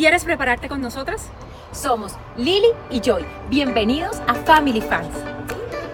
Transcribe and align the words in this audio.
¿Quieres 0.00 0.24
prepararte 0.24 0.66
con 0.66 0.80
nosotras? 0.80 1.30
Somos 1.72 2.16
Lili 2.38 2.68
y 2.90 3.00
Joy. 3.00 3.22
Bienvenidos 3.50 4.18
a 4.26 4.32
Family 4.32 4.80
Fans. 4.80 5.14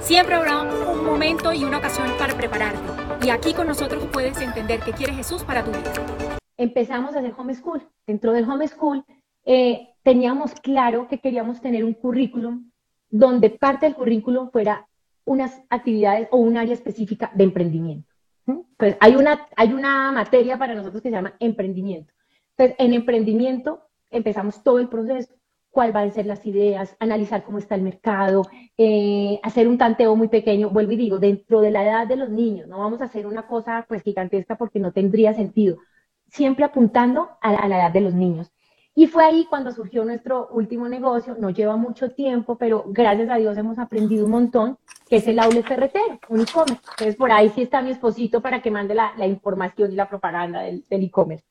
Siempre 0.00 0.36
habrá 0.36 0.62
un 0.62 1.04
momento 1.04 1.52
y 1.52 1.64
una 1.64 1.78
ocasión 1.78 2.06
para 2.16 2.32
prepararte. 2.36 2.78
Y 3.26 3.30
aquí 3.30 3.52
con 3.52 3.66
nosotros 3.66 4.06
puedes 4.12 4.40
entender 4.40 4.78
qué 4.78 4.92
quiere 4.92 5.12
Jesús 5.12 5.42
para 5.42 5.64
tu 5.64 5.72
vida. 5.72 5.92
Empezamos 6.56 7.16
a 7.16 7.18
hacer 7.18 7.34
homeschool. 7.36 7.82
Dentro 8.06 8.32
del 8.32 8.48
homeschool 8.48 9.04
eh, 9.44 9.88
teníamos 10.04 10.52
claro 10.52 11.08
que 11.08 11.18
queríamos 11.18 11.60
tener 11.60 11.82
un 11.82 11.94
currículum 11.94 12.70
donde 13.10 13.50
parte 13.50 13.86
del 13.86 13.96
currículum 13.96 14.52
fuera 14.52 14.86
unas 15.24 15.60
actividades 15.68 16.28
o 16.30 16.36
un 16.36 16.56
área 16.56 16.74
específica 16.74 17.32
de 17.34 17.42
emprendimiento. 17.42 18.08
Pues 18.76 18.96
hay 19.00 19.16
una, 19.16 19.48
hay 19.56 19.72
una 19.72 20.12
materia 20.12 20.56
para 20.56 20.76
nosotros 20.76 21.02
que 21.02 21.08
se 21.08 21.16
llama 21.16 21.34
emprendimiento. 21.40 22.14
Entonces, 22.56 22.76
en 22.78 22.94
emprendimiento 22.94 23.85
empezamos 24.10 24.62
todo 24.62 24.78
el 24.78 24.88
proceso, 24.88 25.34
cuáles 25.70 25.94
van 25.94 26.08
a 26.08 26.12
ser 26.12 26.26
las 26.26 26.46
ideas, 26.46 26.96
analizar 27.00 27.44
cómo 27.44 27.58
está 27.58 27.74
el 27.74 27.82
mercado, 27.82 28.42
eh, 28.78 29.38
hacer 29.42 29.68
un 29.68 29.76
tanteo 29.76 30.16
muy 30.16 30.28
pequeño, 30.28 30.70
vuelvo 30.70 30.92
y 30.92 30.96
digo, 30.96 31.18
dentro 31.18 31.60
de 31.60 31.70
la 31.70 31.84
edad 31.84 32.06
de 32.06 32.16
los 32.16 32.30
niños, 32.30 32.66
no 32.66 32.78
vamos 32.78 33.00
a 33.02 33.04
hacer 33.04 33.26
una 33.26 33.46
cosa 33.46 33.84
pues 33.86 34.02
gigantesca 34.02 34.56
porque 34.56 34.78
no 34.78 34.92
tendría 34.92 35.34
sentido, 35.34 35.76
siempre 36.28 36.64
apuntando 36.64 37.28
a 37.42 37.68
la 37.68 37.78
edad 37.78 37.90
de 37.90 38.00
los 38.00 38.14
niños. 38.14 38.50
Y 38.98 39.08
fue 39.08 39.24
ahí 39.26 39.44
cuando 39.50 39.72
surgió 39.72 40.06
nuestro 40.06 40.48
último 40.52 40.88
negocio, 40.88 41.36
no 41.38 41.50
lleva 41.50 41.76
mucho 41.76 42.12
tiempo, 42.12 42.56
pero 42.56 42.84
gracias 42.86 43.28
a 43.28 43.36
Dios 43.36 43.54
hemos 43.58 43.78
aprendido 43.78 44.24
un 44.24 44.30
montón, 44.30 44.78
que 45.10 45.16
es 45.16 45.28
el 45.28 45.38
outlet 45.38 45.66
ferretero, 45.66 46.18
un 46.30 46.40
e-commerce. 46.40 46.80
Entonces 46.92 47.16
por 47.16 47.30
ahí 47.30 47.50
sí 47.50 47.60
está 47.60 47.82
mi 47.82 47.90
esposito 47.90 48.40
para 48.40 48.62
que 48.62 48.70
mande 48.70 48.94
la, 48.94 49.26
información 49.26 49.92
y 49.92 49.96
la 49.96 50.08
propaganda 50.08 50.62
del 50.62 50.82
e-commerce. 50.88 51.44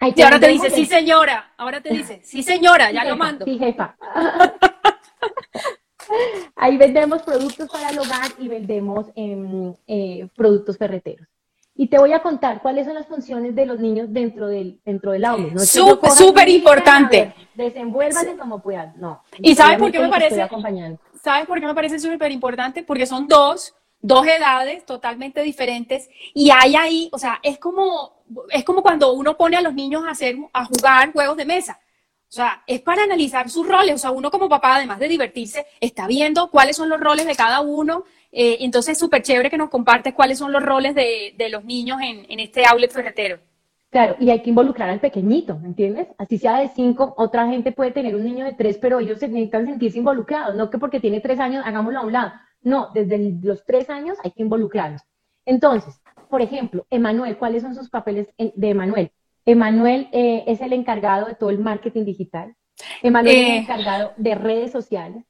Em, 0.00 0.14
y 0.16 0.22
ahora 0.22 0.40
te 0.40 0.48
dice, 0.48 0.70
sí 0.70 0.86
señora, 0.86 1.52
ahora 1.56 1.80
te 1.80 1.90
dice, 1.90 2.20
sí 2.24 2.42
señora, 2.42 2.90
ya 2.90 3.04
lo 3.04 3.16
mando. 3.16 3.44
Sí 3.44 3.58
jefa. 3.58 3.96
ahí 6.56 6.76
vendemos 6.76 7.22
productos 7.22 7.70
para 7.70 7.90
el 7.90 7.98
hogar 7.98 8.32
y 8.38 8.48
vendemos 8.48 9.06
em, 9.14 9.74
eh, 9.86 10.28
productos 10.34 10.76
ferreteros 10.76 11.28
y 11.80 11.86
te 11.86 11.98
voy 11.98 12.12
a 12.12 12.20
contar 12.20 12.60
cuáles 12.60 12.84
son 12.84 12.92
las 12.92 13.06
funciones 13.06 13.54
de 13.54 13.64
los 13.64 13.80
niños 13.80 14.12
dentro 14.12 14.48
del, 14.48 14.78
dentro 14.84 15.12
del 15.12 15.24
aula. 15.24 15.54
No 15.54 15.60
Súper 15.60 16.46
importante. 16.50 17.34
Desenvuélvanse 17.54 18.36
como 18.36 18.60
puedan. 18.60 18.92
No. 18.98 19.22
¿Y 19.38 19.54
sabes 19.54 19.78
por 19.78 19.90
qué 19.90 19.98
me 19.98 20.10
parece? 20.10 20.46
¿Sabes 21.22 21.46
por 21.46 21.58
qué 21.58 21.66
me 21.66 21.74
parece 21.74 21.98
súper 21.98 22.32
importante? 22.32 22.82
Porque 22.82 23.06
son 23.06 23.26
dos, 23.26 23.74
dos 24.02 24.26
edades 24.26 24.84
totalmente 24.84 25.40
diferentes 25.40 26.10
y 26.34 26.50
hay 26.50 26.76
ahí, 26.76 27.08
o 27.12 27.18
sea, 27.18 27.40
es 27.42 27.58
como, 27.58 28.19
es 28.50 28.64
como 28.64 28.82
cuando 28.82 29.12
uno 29.12 29.36
pone 29.36 29.56
a 29.56 29.62
los 29.62 29.74
niños 29.74 30.04
a 30.04 30.10
hacer, 30.10 30.36
a 30.52 30.64
jugar 30.64 31.12
juegos 31.12 31.36
de 31.36 31.44
mesa. 31.44 31.80
O 32.28 32.32
sea, 32.32 32.62
es 32.66 32.80
para 32.80 33.02
analizar 33.02 33.50
sus 33.50 33.66
roles. 33.66 33.94
O 33.94 33.98
sea, 33.98 34.10
uno 34.12 34.30
como 34.30 34.48
papá, 34.48 34.76
además 34.76 34.98
de 35.00 35.08
divertirse, 35.08 35.66
está 35.80 36.06
viendo 36.06 36.50
cuáles 36.50 36.76
son 36.76 36.88
los 36.88 37.00
roles 37.00 37.26
de 37.26 37.34
cada 37.34 37.60
uno 37.60 38.04
eh, 38.32 38.58
entonces, 38.60 38.98
súper 38.98 39.22
chévere 39.22 39.50
que 39.50 39.58
nos 39.58 39.70
compartes 39.70 40.14
cuáles 40.14 40.38
son 40.38 40.52
los 40.52 40.62
roles 40.62 40.94
de, 40.94 41.48
los 41.50 41.64
niños 41.64 41.98
en, 42.02 42.38
este 42.40 42.64
outlet 42.64 42.90
ferretero. 42.90 43.38
Claro, 43.90 44.14
y 44.20 44.30
hay 44.30 44.40
que 44.40 44.50
involucrar 44.50 44.88
al 44.88 45.00
pequeñito, 45.00 45.58
¿me 45.58 45.66
entiendes? 45.66 46.06
Así 46.16 46.38
sea 46.38 46.60
de 46.60 46.68
cinco, 46.68 47.12
otra 47.16 47.48
gente 47.48 47.72
puede 47.72 47.90
tener 47.90 48.14
un 48.14 48.22
niño 48.24 48.44
de 48.44 48.52
tres, 48.52 48.78
pero 48.78 49.00
ellos 49.00 49.18
se 49.18 49.26
necesitan 49.26 49.66
sentirse 49.66 49.98
involucrados, 49.98 50.54
no 50.54 50.70
que 50.70 50.78
porque 50.78 51.00
tiene 51.00 51.20
tres 51.20 51.40
años 51.40 51.66
hagámoslo 51.66 51.98
a 51.98 52.04
un 52.04 52.12
lado. 52.12 52.32
No, 52.62 52.90
desde 52.94 53.18
los 53.42 53.64
tres 53.64 53.90
años 53.90 54.16
hay 54.22 54.30
que 54.30 54.42
involucrarlos. 54.42 55.02
Entonces, 55.44 56.00
por 56.30 56.42
ejemplo, 56.42 56.86
Emanuel, 56.90 57.36
¿cuáles 57.36 57.62
son 57.62 57.74
sus 57.74 57.90
papeles 57.90 58.28
de 58.38 58.68
Emanuel? 58.68 59.10
Emanuel 59.44 60.08
eh, 60.12 60.44
es 60.46 60.60
el 60.60 60.72
encargado 60.72 61.26
de 61.26 61.34
todo 61.34 61.50
el 61.50 61.58
marketing 61.58 62.04
digital. 62.04 62.54
Emanuel 63.02 63.36
es 63.36 63.42
el 63.42 63.50
eh. 63.50 63.58
encargado 63.58 64.12
de 64.16 64.34
redes 64.34 64.70
sociales. 64.70 65.24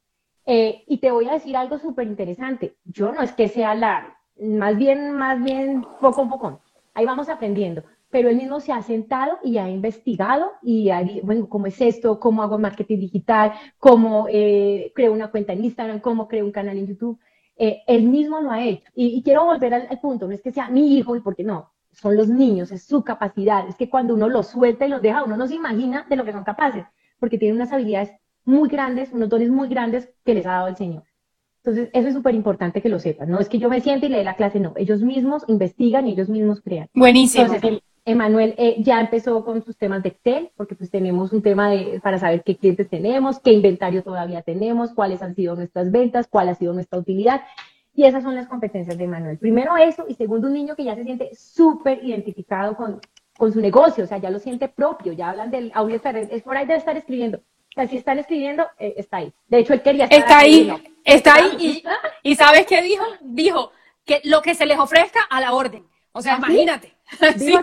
Eh, 0.47 0.85
y 0.87 0.99
te 0.99 1.11
voy 1.11 1.29
a 1.29 1.35
decir 1.35 1.57
algo 1.57 1.79
súper 1.79 2.07
interesante. 2.07 2.77
Yo 2.85 3.13
no 3.13 3.23
es 3.23 3.33
que 3.33 3.49
sea 3.49 3.75
la, 3.75 4.17
más 4.41 4.77
bien, 4.77 5.13
más 5.13 5.43
bien 5.43 5.85
poco 6.01 6.23
a 6.23 6.29
poco. 6.29 6.61
Ahí 6.95 7.05
vamos 7.05 7.29
aprendiendo. 7.29 7.85
Pero 8.11 8.29
él 8.29 8.37
mismo 8.37 8.59
se 8.59 8.73
ha 8.73 8.83
sentado 8.83 9.39
y 9.45 9.59
ha 9.59 9.69
investigado 9.69 10.51
y 10.63 10.91
ha 10.91 11.03
bueno, 11.23 11.49
¿cómo 11.49 11.67
es 11.67 11.81
esto? 11.81 12.19
¿Cómo 12.19 12.43
hago 12.43 12.59
marketing 12.59 12.99
digital? 12.99 13.53
¿Cómo 13.79 14.27
eh, 14.29 14.91
creo 14.97 15.13
una 15.13 15.31
cuenta 15.31 15.53
en 15.53 15.65
Instagram? 15.65 16.01
¿Cómo 16.01 16.27
creo 16.27 16.45
un 16.45 16.51
canal 16.51 16.77
en 16.77 16.89
YouTube? 16.89 17.21
Eh, 17.63 17.83
él 17.87 18.05
mismo 18.05 18.41
lo 18.41 18.51
ha 18.51 18.65
hecho. 18.65 18.91
Y, 18.95 19.23
quiero 19.23 19.45
volver 19.45 19.75
al, 19.75 19.87
al, 19.91 20.01
punto, 20.01 20.27
no 20.27 20.33
es 20.33 20.41
que 20.41 20.51
sea 20.51 20.71
mi 20.71 20.97
hijo 20.97 21.15
y 21.15 21.21
porque 21.21 21.45
no, 21.45 21.71
son 21.93 22.17
los 22.17 22.27
niños, 22.27 22.73
es 22.73 22.85
su 22.85 23.05
capacidad. 23.05 23.69
Es 23.69 23.77
que 23.77 23.91
cuando 23.91 24.15
uno 24.15 24.31
los 24.31 24.47
suelta 24.47 24.87
y 24.87 24.89
los 24.89 25.03
deja, 25.03 25.25
uno 25.25 25.37
no 25.37 25.47
se 25.47 25.57
imagina 25.57 26.07
de 26.09 26.17
lo 26.17 26.25
que 26.25 26.33
son 26.33 26.43
capaces, 26.43 26.87
porque 27.19 27.37
tienen 27.37 27.57
unas 27.57 27.71
habilidades 27.71 28.13
muy 28.47 28.71
grandes, 28.71 29.13
unos 29.13 29.29
dones 29.29 29.51
muy 29.51 29.69
grandes 29.69 30.09
que 30.25 30.33
les 30.33 30.47
ha 30.47 30.53
dado 30.53 30.69
el 30.69 30.77
Señor. 30.77 31.05
Entonces, 31.63 31.91
eso 31.93 32.09
es 32.09 32.15
súper 32.15 32.35
importante 32.35 32.81
que 32.81 32.89
lo 32.89 32.99
sepan. 32.99 33.29
No 33.29 33.39
es 33.39 33.51
que 33.51 33.59
yo 33.59 33.69
me 33.69 33.83
siente 33.83 34.07
y 34.07 34.09
le 34.09 34.17
dé 34.17 34.25
la 34.25 34.37
clase, 34.37 34.59
no. 34.59 34.73
Ellos 34.77 35.03
mismos 35.03 35.45
investigan 35.47 36.09
y 36.09 36.13
ellos 36.13 36.31
mismos 36.31 36.63
crean. 36.63 36.89
Buenísimo. 36.95 37.45
Entonces, 37.45 37.83
Emanuel 38.11 38.55
eh, 38.59 38.77
ya 38.79 39.01
empezó 39.01 39.45
con 39.45 39.65
sus 39.65 39.77
temas 39.77 40.03
de 40.03 40.11
Excel, 40.11 40.51
porque 40.57 40.75
pues 40.75 40.91
tenemos 40.91 41.33
un 41.33 41.43
tema 41.43 41.71
de, 41.71 42.01
para 42.03 42.19
saber 42.19 42.43
qué 42.43 42.57
clientes 42.57 42.89
tenemos, 42.89 43.41
qué 43.41 43.53
inventario 43.53 44.03
todavía 44.03 44.43
tenemos, 44.43 44.93
cuáles 44.93 45.23
han 45.23 45.35
sido 45.35 45.57
nuestras 45.57 45.91
ventas, 45.91 46.27
cuál 46.29 46.49
ha 46.49 46.55
sido 46.55 46.73
nuestra 46.73 46.99
utilidad. 46.99 47.43
Y 47.95 48.05
esas 48.05 48.23
son 48.23 48.37
las 48.37 48.49
competencias 48.49 48.97
de 48.97 49.05
Emanuel. 49.05 49.39
Primero 49.39 49.77
eso, 49.77 50.05
y 50.09 50.15
segundo 50.15 50.47
un 50.47 50.55
niño 50.55 50.77
que 50.77 50.85
ya 50.85 50.95
se 50.95 51.05
siente 51.05 51.31
súper 51.35 52.05
identificado 52.05 52.77
con, 52.77 53.01
con 53.37 53.53
su 53.53 53.61
negocio, 53.61 54.05
o 54.05 54.07
sea, 54.07 54.19
ya 54.19 54.31
lo 54.31 54.39
siente 54.39 54.69
propio, 54.69 55.13
ya 55.13 55.31
hablan 55.31 55.51
del 55.51 55.73
audio, 55.75 55.97
es 55.97 56.43
por 56.43 56.57
ahí 56.57 56.67
de 56.67 56.77
estar 56.77 56.97
escribiendo, 56.97 57.41
si 57.89 57.97
están 57.97 58.19
escribiendo, 58.19 58.67
eh, 58.79 58.95
está 58.97 59.19
ahí. 59.19 59.33
De 59.49 59.59
hecho, 59.59 59.73
él 59.73 59.83
quería 59.83 60.05
estar 60.05 60.19
Está 60.19 60.39
ahí, 60.39 60.73
está 61.05 61.35
ahí. 61.35 61.83
Y, 62.23 62.35
¿sabes 62.35 62.67
qué 62.67 62.83
dijo? 62.83 63.05
Dijo 63.21 63.73
que 64.05 64.21
lo 64.25 64.43
que 64.43 64.55
se 64.55 64.67
les 64.67 64.79
ofrezca 64.79 65.21
a 65.31 65.41
la 65.41 65.53
orden. 65.55 65.87
O 66.13 66.21
sea, 66.21 66.35
¿Ah, 66.35 66.39
imagínate. 66.39 66.95
¿Sí? 67.39 67.55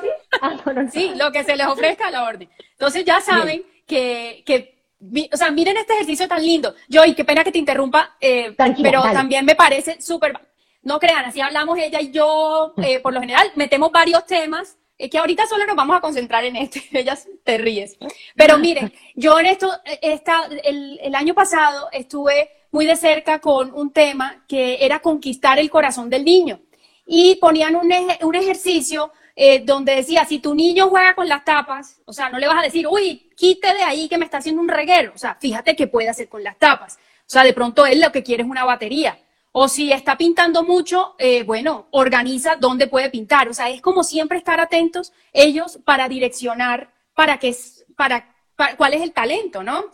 Ah, 0.41 0.57
sí, 0.91 1.11
lo 1.15 1.31
que 1.31 1.43
se 1.43 1.55
les 1.55 1.67
ofrezca 1.67 2.07
a 2.07 2.11
la 2.11 2.23
orden. 2.23 2.49
Entonces 2.71 3.05
ya 3.05 3.21
saben 3.21 3.63
que, 3.85 4.43
que, 4.45 4.83
o 5.31 5.37
sea, 5.37 5.51
miren 5.51 5.77
este 5.77 5.93
ejercicio 5.93 6.27
tan 6.27 6.43
lindo. 6.43 6.75
Yo, 6.87 7.05
y 7.05 7.15
qué 7.15 7.25
pena 7.25 7.43
que 7.43 7.51
te 7.51 7.59
interrumpa, 7.59 8.15
eh, 8.19 8.55
pero 8.81 9.01
también 9.13 9.45
me 9.45 9.55
parece 9.55 10.01
súper, 10.01 10.37
no 10.81 10.99
crean, 10.99 11.25
así 11.25 11.41
hablamos 11.41 11.77
ella 11.79 12.01
y 12.01 12.11
yo, 12.11 12.73
eh, 12.77 12.99
por 12.99 13.13
lo 13.13 13.21
general, 13.21 13.51
metemos 13.55 13.91
varios 13.91 14.25
temas 14.25 14.77
es 14.97 15.11
que 15.11 15.17
ahorita 15.19 15.45
solo 15.45 15.65
nos 15.65 15.75
vamos 15.75 15.95
a 15.95 16.01
concentrar 16.01 16.43
en 16.43 16.55
este, 16.55 16.83
ellas 16.91 17.27
te 17.43 17.57
ríes. 17.57 17.97
Pero 18.35 18.57
miren, 18.57 18.91
yo 19.15 19.39
en 19.39 19.45
esto, 19.45 19.71
esta, 20.01 20.49
el, 20.63 20.99
el, 21.01 21.15
año 21.15 21.33
pasado 21.33 21.89
estuve 21.91 22.49
muy 22.71 22.85
de 22.85 22.95
cerca 22.95 23.39
con 23.39 23.73
un 23.73 23.91
tema 23.91 24.43
que 24.47 24.77
era 24.81 24.99
conquistar 24.99 25.59
el 25.59 25.69
corazón 25.69 26.09
del 26.09 26.25
niño. 26.25 26.61
Y 27.05 27.35
ponían 27.35 27.75
un, 27.75 27.93
un 28.21 28.35
ejercicio 28.35 29.11
eh, 29.39 29.61
donde 29.63 29.93
decía, 29.93 30.25
si 30.25 30.39
tu 30.39 30.55
niño 30.55 30.89
juega 30.89 31.13
con 31.13 31.29
las 31.29 31.45
tapas, 31.45 32.01
o 32.05 32.11
sea, 32.11 32.31
no 32.31 32.39
le 32.39 32.47
vas 32.47 32.57
a 32.57 32.63
decir, 32.63 32.87
uy, 32.87 33.29
quite 33.37 33.71
de 33.71 33.83
ahí 33.83 34.09
que 34.09 34.17
me 34.17 34.25
está 34.25 34.39
haciendo 34.39 34.63
un 34.63 34.67
reguero. 34.67 35.11
O 35.13 35.17
sea, 35.19 35.35
fíjate 35.35 35.75
qué 35.75 35.85
puede 35.85 36.09
hacer 36.09 36.27
con 36.27 36.43
las 36.43 36.57
tapas. 36.57 36.95
O 36.95 37.29
sea, 37.29 37.43
de 37.43 37.53
pronto 37.53 37.85
él 37.85 38.01
lo 38.01 38.11
que 38.11 38.23
quiere 38.23 38.41
es 38.41 38.49
una 38.49 38.65
batería. 38.65 39.19
O 39.51 39.67
si 39.67 39.91
está 39.91 40.17
pintando 40.17 40.63
mucho, 40.63 41.13
eh, 41.19 41.43
bueno, 41.43 41.85
organiza 41.91 42.55
dónde 42.55 42.87
puede 42.87 43.11
pintar. 43.11 43.47
O 43.47 43.53
sea, 43.53 43.69
es 43.69 43.79
como 43.79 44.03
siempre 44.03 44.39
estar 44.39 44.59
atentos 44.59 45.13
ellos 45.31 45.79
para 45.85 46.09
direccionar 46.09 46.89
para 47.13 47.37
qué 47.37 47.55
para, 47.95 48.33
para, 48.55 48.75
cuál 48.75 48.95
es 48.95 49.03
el 49.03 49.13
talento, 49.13 49.61
¿no? 49.61 49.85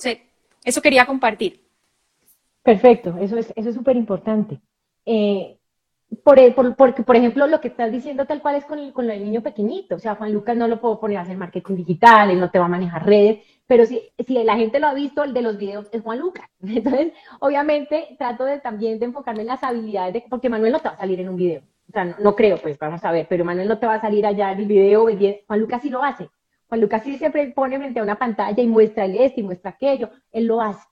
eso 0.64 0.82
quería 0.82 1.06
compartir. 1.06 1.62
Perfecto, 2.62 3.18
eso 3.20 3.38
es 3.38 3.52
eso 3.58 3.70
es 3.70 3.76
súper 3.76 3.98
importante. 3.98 4.62
Eh, 5.06 5.58
por, 6.24 6.56
por, 6.56 6.76
porque, 6.76 7.04
por 7.04 7.16
ejemplo, 7.16 7.48
lo 7.48 7.62
que 7.62 7.70
estás 7.70 7.92
diciendo 7.92 8.26
tal 8.26 8.42
cual 8.42 8.56
es 8.56 8.66
con 8.66 8.80
el, 8.80 8.94
con 8.94 9.10
el 9.10 9.24
niño 9.24 9.42
pequeñito. 9.42 9.96
O 9.96 10.00
sea, 10.00 10.16
Juan 10.16 10.34
Lucas 10.34 10.56
no 10.56 10.68
lo 10.68 10.80
puedo 10.82 11.00
poner 11.00 11.18
a 11.18 11.22
hacer 11.22 11.38
marketing 11.38 11.76
digital, 11.76 12.32
él 12.32 12.40
no 12.40 12.52
te 12.52 12.60
va 12.60 12.66
a 12.66 12.70
manejar 12.70 13.06
redes, 13.06 13.40
pero 13.68 13.86
si, 13.86 14.02
si 14.26 14.44
la 14.44 14.56
gente 14.56 14.80
lo 14.80 14.88
ha 14.88 14.94
visto, 14.94 15.24
el 15.24 15.34
de 15.34 15.42
los 15.42 15.58
videos 15.58 15.88
es 15.92 16.02
Juan 16.02 16.20
Lucas. 16.20 16.50
Entonces, 16.62 17.14
obviamente, 17.40 18.16
trato 18.18 18.46
de 18.46 18.60
también 18.60 19.00
de 19.00 19.06
enfocarme 19.06 19.42
en 19.42 19.48
las 19.48 19.64
habilidades, 19.64 20.14
de, 20.14 20.26
porque 20.30 20.50
Manuel 20.50 20.74
no 20.74 20.80
te 20.80 20.90
va 20.90 20.96
a 20.96 20.98
salir 20.98 21.20
en 21.20 21.30
un 21.30 21.36
video. 21.36 21.62
O 21.90 21.92
sea, 21.92 22.06
no, 22.06 22.36
creo, 22.36 22.58
pues 22.58 22.78
vamos 22.80 23.04
a 23.04 23.12
ver, 23.12 23.28
pero 23.30 23.46
Manuel 23.46 23.68
no 23.68 23.78
te 23.78 23.86
va 23.86 23.96
a 23.96 24.02
salir 24.02 24.26
allá 24.26 24.52
en 24.52 24.60
el 24.60 24.66
video. 24.66 25.08
Juan 25.48 25.60
Lucas 25.60 25.82
sí 25.82 25.90
lo 25.90 26.04
hace. 26.04 26.30
Juan 26.68 26.82
Lucas 26.82 27.04
sí 27.04 27.18
siempre 27.18 27.48
pone 27.50 27.78
frente 27.78 28.00
a 28.00 28.04
una 28.04 28.18
pantalla 28.18 28.62
y 28.64 28.68
muestra 28.68 29.06
el 29.06 29.16
este 29.18 29.42
y 29.42 29.44
muestra 29.44 29.72
aquello. 29.72 30.10
Él 30.32 30.46
lo 30.46 30.62
hace. 30.62 30.88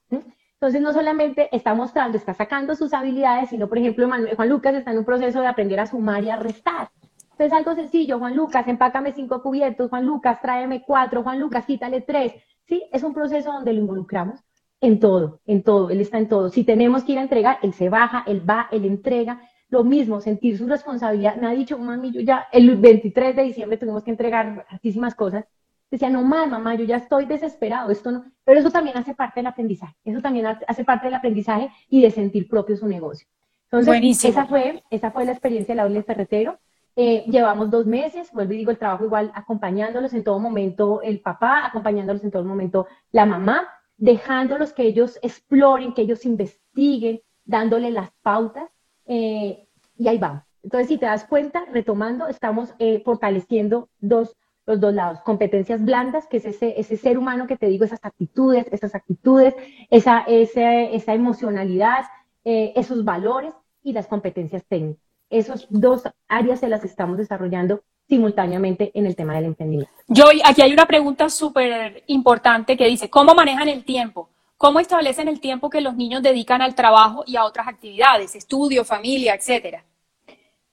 Entonces, 0.62 0.82
no 0.84 0.94
solamente 0.94 1.50
está 1.52 1.74
mostrando, 1.74 2.20
está 2.20 2.36
sacando 2.36 2.76
sus 2.76 2.94
habilidades, 2.94 3.50
sino, 3.50 3.68
por 3.68 3.80
ejemplo, 3.80 4.08
Juan 4.08 4.48
Lucas 4.48 4.76
está 4.76 4.92
en 4.92 5.00
un 5.00 5.06
proceso 5.06 5.42
de 5.42 5.48
aprender 5.48 5.80
a 5.80 5.88
sumar 5.88 6.24
y 6.24 6.30
a 6.30 6.36
restar. 6.36 6.92
Entonces, 7.32 7.52
algo 7.52 7.74
sencillo, 7.74 8.20
Juan 8.20 8.36
Lucas, 8.36 8.68
empácame 8.68 9.12
cinco 9.12 9.42
cubiertos, 9.42 9.90
Juan 9.90 10.06
Lucas, 10.06 10.40
tráeme 10.40 10.84
cuatro, 10.86 11.24
Juan 11.24 11.40
Lucas, 11.40 11.66
quítale 11.66 12.02
tres. 12.02 12.34
Sí, 12.68 12.84
es 12.92 13.02
un 13.02 13.12
proceso 13.12 13.52
donde 13.52 13.74
lo 13.74 13.80
involucramos 13.80 14.40
en 14.82 15.00
todo, 15.00 15.40
en 15.48 15.64
todo, 15.64 15.90
él 15.90 16.00
está 16.00 16.20
en 16.20 16.28
todo. 16.28 16.50
Si 16.50 16.64
tenemos 16.64 17.04
que 17.06 17.14
ir 17.14 17.18
a 17.18 17.24
entregar, 17.24 17.58
él 17.64 17.74
se 17.74 17.90
baja, 17.90 18.24
él 18.28 18.48
va, 18.48 18.68
él 18.72 18.86
entrega. 18.86 19.42
Lo 19.70 19.84
mismo, 19.84 20.22
sentir 20.22 20.60
su 20.60 20.68
responsabilidad. 20.68 21.38
Me 21.38 21.48
ha 21.48 21.52
dicho, 21.52 21.80
mami, 21.80 22.12
yo 22.12 22.22
ya 22.22 22.46
el 22.52 22.78
23 22.78 23.36
de 23.36 23.42
diciembre 23.42 23.78
tuvimos 23.80 24.04
que 24.04 24.12
entregar 24.12 24.68
muchísimas 24.70 25.16
cosas 25.16 25.46
decía, 25.92 26.10
no 26.10 26.24
más, 26.24 26.50
mamá, 26.50 26.76
yo 26.76 26.86
ya 26.86 26.98
estoy 26.98 27.26
desesperado, 27.26 27.92
esto 27.92 28.12
no, 28.12 28.26
pero 28.44 28.60
eso 28.60 28.72
también 28.72 28.98
hace 28.98 29.14
parte 29.14 29.42
del 29.42 29.48
aprendizaje, 29.48 29.96
eso 30.04 30.22
también 30.22 30.48
hace 30.48 30.84
parte 30.84 31.08
del 31.08 31.16
aprendizaje 31.16 31.70
y 31.90 32.02
de 32.02 32.12
sentir 32.12 32.48
propio 32.48 32.78
su 32.78 32.88
negocio. 32.88 33.28
Entonces, 33.70 34.26
esa 34.26 34.46
fue, 34.46 34.84
esa 34.90 35.12
fue 35.12 35.26
la 35.26 35.32
experiencia 35.32 35.74
del 35.74 35.80
Outlet 35.82 36.06
Ferretero. 36.06 36.60
Eh, 36.98 37.24
llevamos 37.28 37.72
dos 37.72 37.86
meses, 37.86 38.30
vuelvo 38.34 38.52
y 38.54 38.58
digo, 38.58 38.72
el 38.72 38.78
trabajo 38.78 39.06
igual 39.06 39.32
acompañándolos 39.34 40.14
en 40.14 40.26
todo 40.26 40.40
momento 40.40 41.02
el 41.02 41.22
papá, 41.22 41.66
acompañándolos 41.66 42.24
en 42.24 42.32
todo 42.32 42.44
momento 42.44 42.88
la 43.12 43.26
mamá, 43.26 43.70
dejándolos 43.96 44.74
que 44.74 44.84
ellos 44.84 45.20
exploren, 45.22 45.94
que 45.94 46.02
ellos 46.02 46.26
investiguen, 46.26 47.22
dándole 47.46 47.92
las 47.92 48.12
pautas, 48.22 48.70
eh, 49.06 49.68
y 49.98 50.08
ahí 50.08 50.18
vamos. 50.18 50.44
Entonces, 50.64 50.90
si 50.90 50.98
te 50.98 51.06
das 51.06 51.26
cuenta, 51.26 51.66
retomando, 51.72 52.28
estamos 52.28 52.74
eh, 52.78 53.02
fortaleciendo 53.06 53.90
dos, 54.00 54.36
los 54.66 54.80
dos 54.80 54.94
lados. 54.94 55.20
Competencias 55.22 55.84
blandas, 55.84 56.28
que 56.28 56.38
es 56.38 56.46
ese, 56.46 56.80
ese 56.80 56.98
ser 56.98 57.18
humano 57.18 57.48
que 57.48 57.58
te 57.58 57.68
digo, 57.68 57.86
esas 57.86 58.04
actitudes, 58.04 58.66
esas 58.72 58.96
actitudes, 58.96 59.56
esa, 59.90 60.20
esa 60.28 61.14
emocionalidad, 61.14 62.06
eh, 62.44 62.74
esos 62.76 63.04
valores 63.04 63.54
y 63.84 63.94
las 63.94 64.08
competencias 64.08 64.64
técnicas. 64.66 65.04
Esos 65.30 65.68
dos 65.70 66.04
áreas 66.28 66.60
se 66.60 66.68
las 66.68 66.84
estamos 66.84 67.18
desarrollando 67.18 67.84
simultáneamente 68.10 68.92
en 68.94 69.06
el 69.06 69.16
tema 69.16 69.36
del 69.36 69.46
emprendimiento. 69.46 69.94
Yo, 70.08 70.26
aquí 70.44 70.62
hay 70.62 70.74
una 70.74 70.86
pregunta 70.86 71.30
súper 71.30 72.04
importante 72.08 72.76
que 72.76 72.88
dice, 72.88 73.10
¿cómo 73.10 73.34
manejan 73.34 73.70
el 73.70 73.86
tiempo? 73.86 74.30
¿Cómo 74.58 74.80
establecen 74.80 75.28
el 75.28 75.40
tiempo 75.40 75.70
que 75.70 75.82
los 75.82 75.96
niños 75.96 76.22
dedican 76.22 76.62
al 76.62 76.76
trabajo 76.76 77.24
y 77.26 77.38
a 77.38 77.46
otras 77.46 77.68
actividades, 77.68 78.36
estudio, 78.36 78.84
familia, 78.84 79.34
etcétera? 79.34 79.84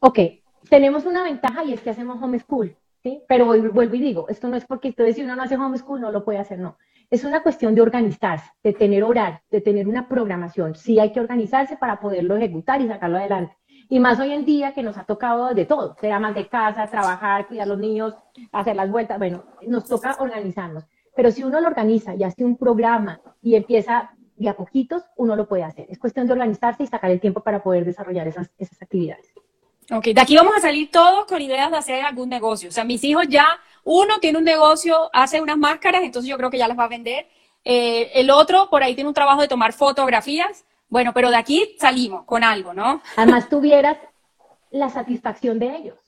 Ok, 0.01 0.19
tenemos 0.69 1.07
una 1.07 1.23
ventaja 1.23 1.65
y 1.65 1.73
es 1.73 1.81
que 1.81 1.91
hacemos 1.91 2.21
homeschool, 2.23 2.77
¿sí? 3.03 3.23
Pero 3.29 3.47
vuelvo 3.47 3.95
y 3.95 4.01
digo, 4.01 4.27
esto 4.29 4.49
no 4.49 4.57
es 4.57 4.65
porque 4.65 4.89
entonces 4.89 5.17
si 5.17 5.23
uno 5.23 5.37
no 5.37 5.43
hace 5.43 5.57
homeschool 5.57 6.01
no 6.01 6.13
lo 6.13 6.25
puede 6.25 6.39
hacer, 6.39 6.59
no. 6.59 6.77
Es 7.11 7.25
una 7.25 7.43
cuestión 7.43 7.75
de 7.75 7.81
organizarse, 7.81 8.51
de 8.63 8.73
tener 8.75 9.03
horario, 9.03 9.41
de 9.51 9.61
tener 9.61 9.89
una 9.89 10.09
programación. 10.09 10.75
Sí 10.75 11.01
hay 11.01 11.13
que 11.13 11.21
organizarse 11.21 11.77
para 11.77 12.01
poderlo 12.01 12.37
ejecutar 12.37 12.83
y 12.83 12.89
sacarlo 12.89 13.17
adelante. 13.17 13.57
Y 13.89 14.01
más 14.01 14.21
hoy 14.21 14.33
en 14.33 14.45
día 14.45 14.75
que 14.75 14.83
nos 14.83 14.99
ha 14.99 15.05
tocado 15.05 15.55
de 15.55 15.65
todo, 15.65 15.97
sea 15.99 16.21
más 16.21 16.35
de 16.35 16.49
casa, 16.49 16.87
trabajar, 16.89 17.47
cuidar 17.47 17.65
a 17.65 17.69
los 17.71 17.79
niños, 17.79 18.15
hacer 18.53 18.77
las 18.77 18.91
vueltas, 18.91 19.19
bueno, 19.19 19.45
nos 19.67 19.87
toca 19.87 20.17
organizarnos. 20.19 20.85
Pero 21.17 21.31
si 21.31 21.43
uno 21.43 21.61
lo 21.61 21.69
organiza 21.69 22.15
y 22.15 22.23
hace 22.23 22.45
un 22.45 22.59
programa 22.59 23.21
y 23.41 23.55
empieza 23.55 24.11
de 24.37 24.49
a 24.49 24.57
poquitos, 24.57 25.03
uno 25.17 25.35
lo 25.35 25.49
puede 25.49 25.65
hacer. 25.65 25.87
Es 25.89 25.99
cuestión 25.99 26.27
de 26.27 26.35
organizarse 26.35 26.83
y 26.83 26.87
sacar 26.87 27.11
el 27.11 27.21
tiempo 27.21 27.43
para 27.43 27.63
poder 27.63 27.87
desarrollar 27.87 28.29
esas 28.29 28.83
actividades. 28.83 29.33
Ok, 29.91 30.09
de 30.09 30.21
aquí 30.21 30.37
vamos 30.37 30.55
a 30.57 30.61
salir 30.61 30.91
todos 30.91 31.25
con 31.25 31.41
ideas 31.41 31.71
de 31.71 31.79
hacer 31.79 32.05
algún 32.05 32.29
negocio. 32.29 32.69
O 32.69 32.73
sea, 32.73 32.85
mis 32.85 33.03
hijos 33.05 33.27
ya, 33.29 33.47
uno 33.85 34.19
tiene 34.21 34.37
un 34.37 34.45
negocio, 34.45 35.09
hace 35.15 35.41
unas 35.41 35.57
máscaras, 35.57 36.03
entonces 36.03 36.29
yo 36.29 36.37
creo 36.37 36.51
que 36.51 36.59
ya 36.59 36.69
las 36.69 36.79
va 36.79 36.85
a 36.85 36.89
vender. 36.89 37.27
Eh, 37.65 38.11
el 38.15 38.31
otro, 38.31 38.69
por 38.69 38.83
ahí 38.83 38.95
tiene 38.95 39.09
un 39.09 39.15
trabajo 39.15 39.41
de 39.41 39.49
tomar 39.49 39.73
fotografías. 39.73 40.67
Bueno, 40.89 41.13
pero 41.15 41.31
de 41.31 41.37
aquí 41.37 41.75
salimos 41.79 42.25
con 42.25 42.45
algo, 42.45 42.75
¿no? 42.75 43.01
Además, 43.17 43.49
tuvieras 43.49 43.97
la 44.71 44.91
satisfacción 44.91 45.59
de 45.59 45.77
ellos. 45.77 45.99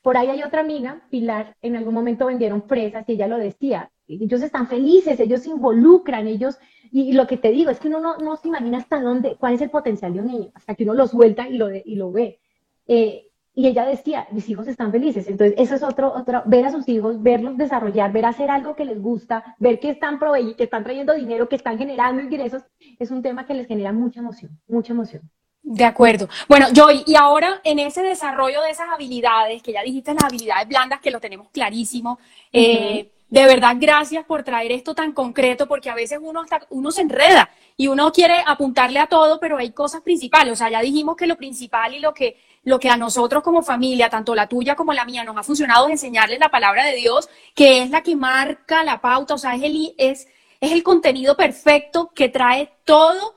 Por 0.00 0.16
ahí 0.16 0.28
hay 0.28 0.42
otra 0.42 0.60
amiga, 0.60 1.02
Pilar, 1.10 1.56
en 1.62 1.76
algún 1.76 1.94
momento 1.94 2.26
vendieron 2.26 2.64
fresas 2.64 3.08
y 3.08 3.12
ella 3.12 3.28
lo 3.28 3.38
decía. 3.38 3.90
Ellos 4.08 4.42
están 4.42 4.66
felices, 4.66 5.20
ellos 5.20 5.42
se 5.42 5.50
involucran, 5.50 6.26
ellos, 6.26 6.58
y, 6.90 7.12
lo 7.12 7.28
que 7.28 7.36
te 7.36 7.52
digo 7.52 7.70
es 7.70 7.78
que 7.78 7.86
uno 7.86 8.00
no, 8.00 8.18
no 8.18 8.36
se 8.36 8.48
imagina 8.48 8.78
hasta 8.78 9.00
dónde, 9.00 9.36
cuál 9.36 9.54
es 9.54 9.60
el 9.60 9.70
potencial 9.70 10.12
de 10.12 10.20
un 10.20 10.26
niño, 10.26 10.50
hasta 10.54 10.74
que 10.74 10.82
uno 10.82 10.94
lo 10.94 11.06
suelta 11.06 11.48
y 11.48 11.56
lo, 11.56 11.72
y 11.72 11.94
lo 11.94 12.10
ve. 12.10 12.40
Eh, 12.86 13.26
y 13.54 13.66
ella 13.66 13.84
decía, 13.84 14.26
mis 14.30 14.48
hijos 14.48 14.66
están 14.66 14.90
felices. 14.90 15.28
Entonces, 15.28 15.54
eso 15.58 15.74
es 15.74 15.82
otro, 15.82 16.12
otro, 16.14 16.42
ver 16.46 16.64
a 16.64 16.72
sus 16.72 16.88
hijos, 16.88 17.22
verlos 17.22 17.58
desarrollar, 17.58 18.10
ver 18.10 18.24
hacer 18.24 18.50
algo 18.50 18.74
que 18.74 18.86
les 18.86 19.00
gusta, 19.00 19.56
ver 19.58 19.78
que 19.78 19.90
están 19.90 20.18
proveyendo, 20.18 20.56
que 20.56 20.64
están 20.64 20.84
trayendo 20.84 21.12
dinero, 21.12 21.48
que 21.48 21.56
están 21.56 21.76
generando 21.76 22.22
ingresos, 22.22 22.62
es 22.98 23.10
un 23.10 23.20
tema 23.22 23.46
que 23.46 23.54
les 23.54 23.66
genera 23.66 23.92
mucha 23.92 24.20
emoción, 24.20 24.58
mucha 24.66 24.94
emoción. 24.94 25.30
De 25.62 25.84
acuerdo. 25.84 26.28
Bueno, 26.48 26.66
Joy, 26.74 27.04
y 27.06 27.14
ahora 27.14 27.60
en 27.62 27.78
ese 27.78 28.02
desarrollo 28.02 28.62
de 28.62 28.70
esas 28.70 28.88
habilidades, 28.88 29.62
que 29.62 29.72
ya 29.72 29.82
dijiste 29.82 30.12
las 30.14 30.24
habilidades 30.24 30.66
blandas, 30.66 31.00
que 31.00 31.10
lo 31.10 31.20
tenemos 31.20 31.50
clarísimo, 31.50 32.18
eh, 32.52 33.12
de 33.32 33.46
verdad, 33.46 33.76
gracias 33.78 34.26
por 34.26 34.42
traer 34.42 34.72
esto 34.72 34.94
tan 34.94 35.12
concreto, 35.12 35.66
porque 35.66 35.88
a 35.88 35.94
veces 35.94 36.18
uno, 36.20 36.42
uno 36.68 36.90
se 36.90 37.00
enreda 37.00 37.48
y 37.78 37.86
uno 37.86 38.12
quiere 38.12 38.34
apuntarle 38.46 38.98
a 38.98 39.06
todo, 39.06 39.40
pero 39.40 39.56
hay 39.56 39.70
cosas 39.70 40.02
principales. 40.02 40.52
O 40.52 40.56
sea, 40.56 40.68
ya 40.68 40.82
dijimos 40.82 41.16
que 41.16 41.26
lo 41.26 41.36
principal 41.36 41.94
y 41.94 42.00
lo 42.00 42.12
que, 42.12 42.36
lo 42.64 42.78
que 42.78 42.88
a 42.88 42.96
nosotros 42.96 43.42
como 43.42 43.62
familia, 43.62 44.08
tanto 44.08 44.34
la 44.34 44.48
tuya 44.48 44.76
como 44.76 44.92
la 44.92 45.04
mía, 45.04 45.24
nos 45.24 45.36
ha 45.36 45.42
funcionado 45.42 45.86
es 45.86 45.92
enseñarles 45.92 46.38
la 46.38 46.50
palabra 46.50 46.84
de 46.84 46.96
Dios, 46.96 47.28
que 47.54 47.82
es 47.82 47.90
la 47.90 48.02
que 48.02 48.16
marca 48.16 48.84
la 48.84 49.00
pauta, 49.00 49.34
o 49.34 49.38
sea, 49.38 49.54
es 49.54 49.62
el, 49.62 49.94
es, 49.98 50.28
el 50.60 50.82
contenido 50.82 51.36
perfecto 51.36 52.12
que 52.14 52.28
trae 52.28 52.72
todo 52.84 53.36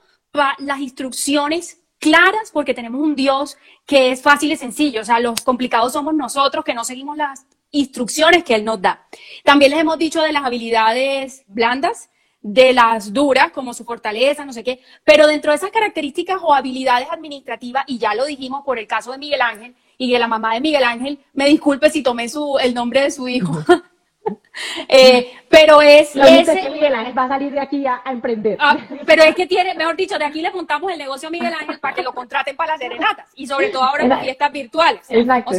las 0.59 0.79
instrucciones 0.79 1.81
claras 1.97 2.51
porque 2.51 2.73
tenemos 2.73 3.01
un 3.01 3.15
Dios 3.15 3.57
que 3.85 4.11
es 4.11 4.21
fácil 4.21 4.51
y 4.51 4.57
sencillo. 4.57 5.01
O 5.01 5.05
sea, 5.05 5.19
los 5.19 5.41
complicados 5.41 5.93
somos 5.93 6.13
nosotros 6.13 6.63
que 6.65 6.73
no 6.73 6.83
seguimos 6.83 7.17
las 7.17 7.45
instrucciones 7.71 8.43
que 8.43 8.55
Él 8.55 8.65
nos 8.65 8.81
da. 8.81 9.07
También 9.43 9.71
les 9.71 9.79
hemos 9.79 9.97
dicho 9.97 10.21
de 10.21 10.33
las 10.33 10.43
habilidades 10.43 11.43
blandas, 11.47 12.09
de 12.47 12.73
las 12.73 13.11
duras, 13.11 13.49
como 13.51 13.73
su 13.73 13.83
fortaleza, 13.83 14.45
no 14.45 14.53
sé 14.53 14.63
qué, 14.63 14.79
pero 15.03 15.25
dentro 15.25 15.51
de 15.51 15.57
esas 15.57 15.71
características 15.71 16.37
o 16.43 16.53
habilidades 16.53 17.07
administrativas, 17.09 17.83
y 17.87 17.97
ya 17.97 18.13
lo 18.13 18.23
dijimos 18.23 18.63
por 18.63 18.77
el 18.77 18.85
caso 18.85 19.11
de 19.11 19.17
Miguel 19.17 19.41
Ángel, 19.41 19.73
y 19.97 20.11
de 20.11 20.19
la 20.19 20.27
mamá 20.27 20.53
de 20.53 20.61
Miguel 20.61 20.83
Ángel, 20.83 21.17
me 21.33 21.47
disculpe 21.47 21.89
si 21.89 22.03
tomé 22.03 22.29
su, 22.29 22.59
el 22.59 22.75
nombre 22.75 23.01
de 23.01 23.09
su 23.09 23.27
hijo. 23.27 23.51
eh, 24.87 25.33
pero 25.49 25.81
es 25.81 26.15
ese... 26.15 26.61
que 26.61 26.69
Miguel 26.69 26.93
Ángel 26.93 27.17
va 27.17 27.23
a 27.23 27.29
salir 27.29 27.51
de 27.51 27.59
aquí 27.59 27.83
a, 27.87 28.03
emprender. 28.05 28.57
Ah, 28.61 28.77
pero 29.07 29.23
es 29.23 29.33
que 29.33 29.47
tiene, 29.47 29.73
mejor 29.73 29.95
dicho, 29.95 30.19
de 30.19 30.25
aquí 30.25 30.43
le 30.43 30.51
montamos 30.51 30.91
el 30.91 30.99
negocio 30.99 31.29
a 31.29 31.31
Miguel 31.31 31.53
Ángel 31.59 31.79
para 31.79 31.95
que 31.95 32.03
lo 32.03 32.13
contraten 32.13 32.55
para 32.55 32.73
las 32.73 32.79
serenatas, 32.79 33.27
y 33.33 33.47
sobre 33.47 33.69
todo 33.69 33.85
ahora 33.85 34.03
en 34.03 34.19
fiestas 34.19 34.51
virtuales. 34.51 35.01
Exacto, 35.09 35.51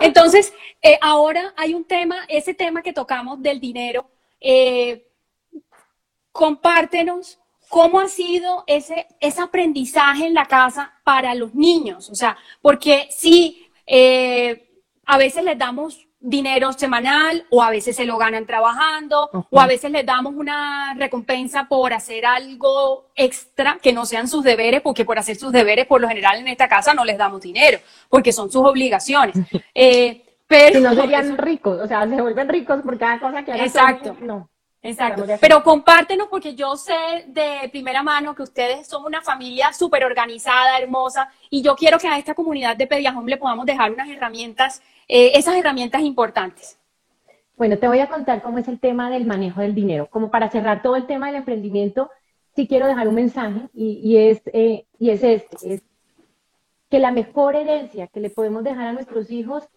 entonces, 0.00 0.52
eh, 0.82 0.98
ahora 1.00 1.52
hay 1.56 1.74
un 1.74 1.84
tema, 1.84 2.16
ese 2.28 2.54
tema 2.54 2.82
que 2.82 2.92
tocamos 2.92 3.42
del 3.42 3.58
dinero, 3.58 4.08
eh, 4.40 5.07
compártenos 6.38 7.40
cómo 7.68 7.98
ha 7.98 8.06
sido 8.06 8.62
ese, 8.68 9.08
ese 9.18 9.42
aprendizaje 9.42 10.24
en 10.24 10.34
la 10.34 10.46
casa 10.46 10.92
para 11.02 11.34
los 11.34 11.52
niños. 11.52 12.08
O 12.10 12.14
sea, 12.14 12.38
porque 12.62 13.08
sí, 13.10 13.68
eh, 13.84 14.70
a 15.04 15.18
veces 15.18 15.42
les 15.42 15.58
damos 15.58 16.06
dinero 16.20 16.72
semanal 16.72 17.44
o 17.50 17.60
a 17.60 17.70
veces 17.70 17.96
se 17.96 18.04
lo 18.04 18.16
ganan 18.18 18.46
trabajando 18.46 19.28
o 19.50 19.60
a 19.60 19.66
veces 19.66 19.90
les 19.90 20.06
damos 20.06 20.34
una 20.36 20.94
recompensa 20.94 21.66
por 21.68 21.92
hacer 21.92 22.24
algo 22.24 23.10
extra 23.16 23.78
que 23.82 23.92
no 23.92 24.06
sean 24.06 24.28
sus 24.28 24.44
deberes 24.44 24.80
porque 24.80 25.04
por 25.04 25.18
hacer 25.18 25.34
sus 25.34 25.50
deberes 25.50 25.86
por 25.88 26.00
lo 26.00 26.08
general 26.08 26.38
en 26.38 26.46
esta 26.46 26.68
casa 26.68 26.94
no 26.94 27.04
les 27.04 27.18
damos 27.18 27.40
dinero 27.40 27.80
porque 28.08 28.30
son 28.30 28.48
sus 28.48 28.64
obligaciones. 28.64 29.34
Eh, 29.74 30.24
pero 30.46 30.78
si 30.78 30.80
no 30.82 30.94
serían 30.94 31.36
ricos, 31.36 31.80
o 31.80 31.86
sea, 31.86 32.08
se 32.08 32.20
vuelven 32.20 32.48
ricos 32.48 32.80
por 32.82 32.96
cada 32.96 33.20
cosa 33.20 33.44
que 33.44 33.52
hagan. 33.52 33.66
Exacto. 33.66 34.16
No. 34.20 34.48
Exacto. 34.82 35.24
Pero 35.40 35.62
compártenos 35.62 36.28
porque 36.28 36.54
yo 36.54 36.76
sé 36.76 37.24
de 37.26 37.68
primera 37.70 38.02
mano 38.02 38.34
que 38.34 38.42
ustedes 38.42 38.86
son 38.86 39.04
una 39.04 39.20
familia 39.22 39.72
súper 39.72 40.04
organizada, 40.04 40.78
hermosa, 40.78 41.30
y 41.50 41.62
yo 41.62 41.74
quiero 41.74 41.98
que 41.98 42.06
a 42.06 42.18
esta 42.18 42.34
comunidad 42.34 42.76
de 42.76 42.86
Pediajón 42.86 43.26
le 43.26 43.36
podamos 43.36 43.66
dejar 43.66 43.90
unas 43.90 44.08
herramientas, 44.08 44.80
eh, 45.08 45.32
esas 45.34 45.56
herramientas 45.56 46.02
importantes. 46.02 46.78
Bueno, 47.56 47.76
te 47.76 47.88
voy 47.88 47.98
a 47.98 48.08
contar 48.08 48.40
cómo 48.40 48.58
es 48.58 48.68
el 48.68 48.78
tema 48.78 49.10
del 49.10 49.26
manejo 49.26 49.60
del 49.60 49.74
dinero. 49.74 50.08
Como 50.10 50.30
para 50.30 50.48
cerrar 50.48 50.80
todo 50.80 50.94
el 50.94 51.06
tema 51.06 51.26
del 51.26 51.36
emprendimiento, 51.36 52.08
sí 52.54 52.68
quiero 52.68 52.86
dejar 52.86 53.08
un 53.08 53.16
mensaje 53.16 53.68
y, 53.74 54.16
es, 54.16 54.42
eh, 54.52 54.86
y 54.98 55.10
es 55.10 55.24
este, 55.24 55.74
es 55.74 55.82
que 56.88 57.00
la 57.00 57.10
mejor 57.10 57.56
herencia 57.56 58.06
que 58.06 58.20
le 58.20 58.30
podemos 58.30 58.62
dejar 58.62 58.86
a 58.86 58.92
nuestros 58.92 59.30
hijos 59.30 59.68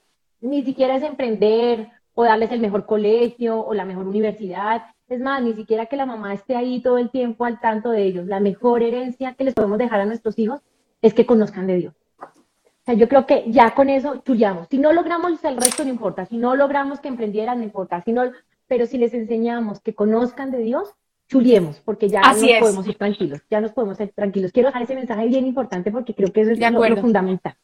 ni 0.41 0.63
siquiera 0.63 0.95
es 0.95 1.03
emprender 1.03 1.89
o 2.13 2.23
darles 2.23 2.51
el 2.51 2.59
mejor 2.59 2.85
colegio 2.85 3.59
o 3.59 3.73
la 3.73 3.85
mejor 3.85 4.07
universidad. 4.07 4.83
Es 5.07 5.19
más, 5.19 5.41
ni 5.41 5.53
siquiera 5.53 5.85
que 5.85 5.95
la 5.95 6.05
mamá 6.05 6.33
esté 6.33 6.55
ahí 6.55 6.81
todo 6.81 6.97
el 6.97 7.09
tiempo 7.09 7.45
al 7.45 7.59
tanto 7.59 7.89
de 7.91 8.03
ellos. 8.03 8.27
La 8.27 8.39
mejor 8.39 8.83
herencia 8.83 9.33
que 9.33 9.43
les 9.43 9.53
podemos 9.53 9.77
dejar 9.77 9.99
a 10.01 10.05
nuestros 10.05 10.37
hijos 10.39 10.61
es 11.01 11.13
que 11.13 11.25
conozcan 11.25 11.67
de 11.67 11.75
Dios. 11.75 11.93
O 12.19 12.83
sea, 12.83 12.95
yo 12.95 13.07
creo 13.07 13.25
que 13.25 13.45
ya 13.47 13.75
con 13.75 13.89
eso 13.89 14.17
chullamos. 14.25 14.67
Si 14.69 14.77
no 14.77 14.91
logramos 14.91 15.43
el 15.43 15.57
resto, 15.57 15.83
no 15.83 15.89
importa. 15.89 16.25
Si 16.25 16.37
no 16.37 16.55
logramos 16.55 16.99
que 16.99 17.09
emprendieran, 17.09 17.59
no 17.59 17.63
importa. 17.63 18.01
Si 18.01 18.11
no, 18.11 18.23
pero 18.67 18.85
si 18.85 18.97
les 18.97 19.13
enseñamos 19.13 19.81
que 19.81 19.93
conozcan 19.93 20.49
de 20.49 20.59
Dios, 20.59 20.95
chuliemos, 21.27 21.79
porque 21.79 22.09
ya 22.09 22.21
nos 22.21 22.41
podemos 22.59 22.87
ir 22.87 22.97
tranquilos. 22.97 23.41
Ya 23.49 23.61
nos 23.61 23.71
podemos 23.71 23.99
ir 23.99 24.11
tranquilos. 24.13 24.51
Quiero 24.51 24.69
dejar 24.69 24.81
ese 24.83 24.95
mensaje 24.95 25.27
bien 25.27 25.45
importante 25.45 25.91
porque 25.91 26.13
creo 26.15 26.31
que 26.33 26.41
eso 26.41 26.51
es 26.51 26.59
lo, 26.59 26.97
fundamental. 26.97 27.55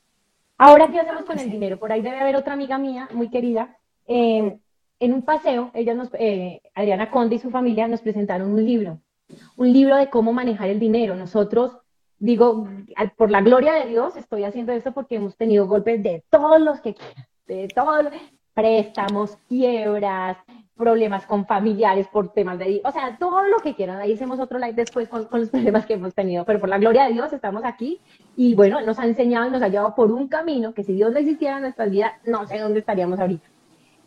Ahora, 0.58 0.88
¿qué 0.88 1.00
hacemos 1.00 1.26
con 1.26 1.40
el 1.40 1.50
dinero? 1.50 1.78
Por 1.78 1.92
ahí 1.92 2.02
debe 2.02 2.20
haber 2.20 2.36
otra 2.36 2.54
amiga 2.54 2.78
mía, 2.78 3.10
muy 3.14 3.30
querida, 3.30 3.77
en 4.08 5.14
un 5.14 5.22
paseo, 5.22 5.72
ella 5.74 5.94
nos, 5.94 6.10
eh, 6.14 6.62
Adriana 6.74 7.12
Conde 7.12 7.36
y 7.36 7.40
su 7.40 7.50
familia 7.50 7.88
nos 7.88 8.02
presentaron 8.02 8.52
un 8.52 8.66
libro, 8.66 9.00
un 9.56 9.72
libro 9.72 9.96
de 9.96 10.10
cómo 10.10 10.34
manejar 10.34 10.70
el 10.70 10.80
dinero. 10.80 11.16
Nosotros, 11.16 11.78
digo, 12.18 12.68
por 13.16 13.30
la 13.30 13.42
gloria 13.42 13.74
de 13.74 13.88
Dios, 13.88 14.16
estoy 14.16 14.44
haciendo 14.44 14.72
esto 14.72 14.94
porque 14.94 15.16
hemos 15.16 15.36
tenido 15.38 15.68
golpes 15.68 16.02
de 16.02 16.24
todos 16.30 16.60
los 16.60 16.82
que 16.82 16.96
quieran, 16.96 17.26
de 17.48 17.68
todos, 17.68 18.08
préstamos, 18.54 19.38
quiebras, 19.48 20.38
problemas 20.76 21.26
con 21.26 21.46
familiares 21.46 22.08
por 22.08 22.34
temas 22.34 22.58
de, 22.58 22.82
o 22.84 22.92
sea, 22.92 23.18
todo 23.20 23.44
lo 23.44 23.58
que 23.58 23.76
quieran. 23.76 24.00
Ahí 24.00 24.14
hacemos 24.14 24.40
otro 24.40 24.58
live 24.58 24.74
después 24.74 25.08
con, 25.10 25.28
los 25.32 25.50
problemas 25.50 25.86
que 25.86 25.94
hemos 25.94 26.16
tenido, 26.16 26.44
pero 26.46 26.60
por 26.60 26.70
la 26.70 26.80
gloria 26.80 27.06
de 27.06 27.14
Dios 27.14 27.34
estamos 27.34 27.64
aquí 27.64 28.00
y 28.36 28.56
bueno, 28.56 28.82
nos 28.82 28.98
ha 28.98 29.06
enseñado 29.06 29.48
y 29.48 29.52
nos 29.52 29.62
ha 29.62 29.68
llevado 29.68 29.94
por 29.94 30.12
un 30.12 30.28
camino 30.28 30.74
que 30.74 30.84
si 30.84 30.94
Dios 30.94 31.12
no 31.12 31.20
existiera 31.20 31.58
en 31.58 31.64
nuestras 31.64 31.92
vidas, 31.92 32.14
no 32.26 32.48
sé 32.48 32.60
dónde 32.60 32.80
estaríamos 32.80 33.20
ahorita. 33.20 33.48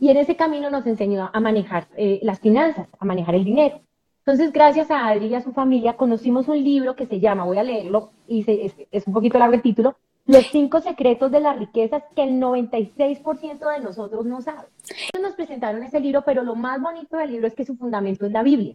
Y 0.00 0.09
en 0.09 0.16
ese 0.16 0.35
camino 0.35 0.71
nos 0.71 0.87
enseñó 0.87 1.30
a 1.30 1.40
manejar 1.40 1.87
eh, 1.97 2.21
las 2.23 2.40
finanzas, 2.40 2.88
a 2.99 3.04
manejar 3.04 3.35
el 3.35 3.45
dinero. 3.45 3.83
Entonces, 4.21 4.52
gracias 4.52 4.90
a 4.90 5.07
Adri 5.07 5.26
y 5.26 5.35
a 5.35 5.42
su 5.42 5.52
familia, 5.52 5.97
conocimos 5.97 6.49
un 6.49 6.62
libro 6.62 6.97
que 6.97 7.07
se 7.07 7.21
llama, 7.21 7.45
voy 7.45 7.59
a 7.59 7.62
leerlo, 7.62 8.12
y 8.26 8.45
es, 8.50 8.75
es 8.90 9.07
un 9.07 9.12
poquito 9.12 9.38
largo 9.38 9.54
el 9.54 9.62
título, 9.62 9.97
los 10.26 10.47
cinco 10.47 10.80
secretos 10.80 11.30
de 11.30 11.40
las 11.40 11.59
riquezas 11.59 12.02
que 12.14 12.23
el 12.23 12.40
96% 12.40 13.59
de 13.59 13.80
nosotros 13.80 14.25
no 14.25 14.40
sabe. 14.40 14.69
Nos 15.21 15.35
presentaron 15.35 15.83
ese 15.83 16.00
libro, 16.00 16.23
pero 16.25 16.42
lo 16.42 16.54
más 16.54 16.80
bonito 16.80 17.16
del 17.16 17.33
libro 17.33 17.47
es 17.47 17.54
que 17.54 17.64
su 17.64 17.76
fundamento 17.76 18.25
es 18.25 18.33
la 18.33 18.42
Biblia. 18.42 18.75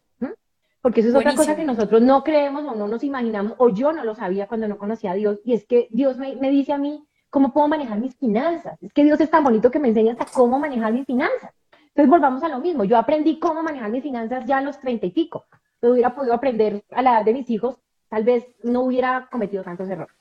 Porque 0.82 1.00
eso 1.00 1.10
es 1.10 1.16
otra 1.16 1.36
cosa 1.36 1.56
que 1.56 1.66
nosotros 1.66 2.02
no 2.04 2.24
creemos 2.24 2.66
o 2.66 2.76
no 2.76 2.88
nos 2.88 3.04
imaginamos, 3.04 3.54
o 3.58 3.70
yo 3.70 3.92
no 3.94 4.04
lo 4.04 4.14
sabía 4.14 4.48
cuando 4.48 4.68
no 4.68 4.78
conocía 4.78 5.12
a 5.12 5.16
Dios. 5.16 5.40
Y 5.44 5.54
es 5.54 5.66
que 5.66 5.88
Dios 5.90 6.18
me, 6.18 6.36
me 6.36 6.52
dice 6.52 6.74
a 6.74 6.78
mí 6.78 7.04
cómo 7.36 7.52
puedo 7.52 7.68
manejar 7.68 8.00
mis 8.00 8.16
finanzas. 8.16 8.82
Es 8.82 8.94
que 8.94 9.04
Dios 9.04 9.20
es 9.20 9.30
tan 9.30 9.44
bonito 9.44 9.70
que 9.70 9.78
me 9.78 9.90
enseña 9.90 10.14
hasta 10.14 10.24
cómo 10.24 10.58
manejar 10.58 10.94
mis 10.94 11.06
finanzas. 11.06 11.52
Entonces 11.90 12.10
volvamos 12.10 12.42
a 12.44 12.48
lo 12.48 12.60
mismo. 12.62 12.86
Yo 12.86 12.98
aprendí 12.98 13.40
cómo 13.40 13.62
manejar 13.62 13.92
mis 13.92 14.04
finanzas 14.04 14.46
ya 14.46 14.60
a 14.60 14.62
los 14.62 14.80
treinta 14.80 15.06
y 15.06 15.12
pico. 15.12 15.44
Yo 15.82 15.92
hubiera 15.92 16.16
podido 16.16 16.34
aprender 16.34 16.86
a 16.92 17.02
la 17.02 17.16
edad 17.16 17.26
de 17.26 17.34
mis 17.34 17.50
hijos, 17.50 17.76
tal 18.08 18.24
vez 18.24 18.48
no 18.64 18.84
hubiera 18.84 19.28
cometido 19.30 19.64
tantos 19.64 19.90
errores. 19.90 20.16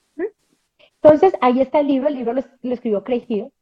Entonces, 1.01 1.35
ahí 1.41 1.61
está 1.61 1.79
el 1.79 1.87
libro, 1.87 2.09
el 2.09 2.15
libro 2.15 2.33
lo, 2.33 2.43
escribió 2.73 3.05
Craig 3.05 3.27
Hill, 3.29 3.53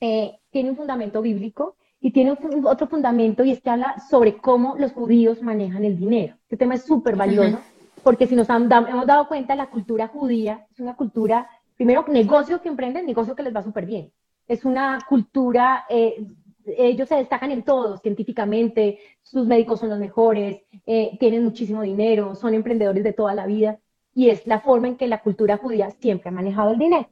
eh, 0.00 0.40
tiene 0.50 0.70
un 0.70 0.76
fundamento 0.76 1.22
bíblico 1.22 1.76
y 2.00 2.10
tiene 2.10 2.36
otro 2.64 2.88
fundamento 2.88 3.44
y 3.44 3.52
es 3.52 3.60
que 3.60 3.70
habla 3.70 4.00
sobre 4.10 4.38
cómo 4.38 4.74
los 4.78 4.90
judíos 4.90 5.42
manejan 5.42 5.84
el 5.84 5.96
dinero. 5.96 6.34
Este 6.42 6.56
tema 6.56 6.74
es 6.74 6.82
súper 6.82 7.14
valioso 7.14 7.60
porque 8.02 8.26
si 8.26 8.34
nos 8.34 8.48
hemos 8.48 9.06
dado 9.06 9.28
cuenta, 9.28 9.54
la 9.54 9.70
cultura 9.70 10.08
judía 10.08 10.66
es 10.72 10.80
una 10.80 10.96
cultura, 10.96 11.48
primero, 11.80 12.04
negocio 12.08 12.60
que 12.60 12.68
emprenden, 12.68 13.06
negocio 13.06 13.34
que 13.34 13.42
les 13.42 13.56
va 13.56 13.62
súper 13.62 13.86
bien. 13.86 14.12
Es 14.46 14.66
una 14.66 14.98
cultura, 15.08 15.86
eh, 15.88 16.26
ellos 16.66 17.08
se 17.08 17.14
destacan 17.14 17.52
en 17.52 17.62
todo, 17.62 17.96
científicamente, 17.96 18.98
sus 19.22 19.46
médicos 19.46 19.80
son 19.80 19.88
los 19.88 19.98
mejores, 19.98 20.60
eh, 20.84 21.16
tienen 21.18 21.42
muchísimo 21.42 21.80
dinero, 21.80 22.34
son 22.34 22.52
emprendedores 22.52 23.02
de 23.02 23.14
toda 23.14 23.34
la 23.34 23.46
vida 23.46 23.78
y 24.12 24.28
es 24.28 24.46
la 24.46 24.60
forma 24.60 24.88
en 24.88 24.98
que 24.98 25.08
la 25.08 25.22
cultura 25.22 25.56
judía 25.56 25.90
siempre 25.90 26.28
ha 26.28 26.32
manejado 26.32 26.72
el 26.72 26.78
dinero. 26.78 27.08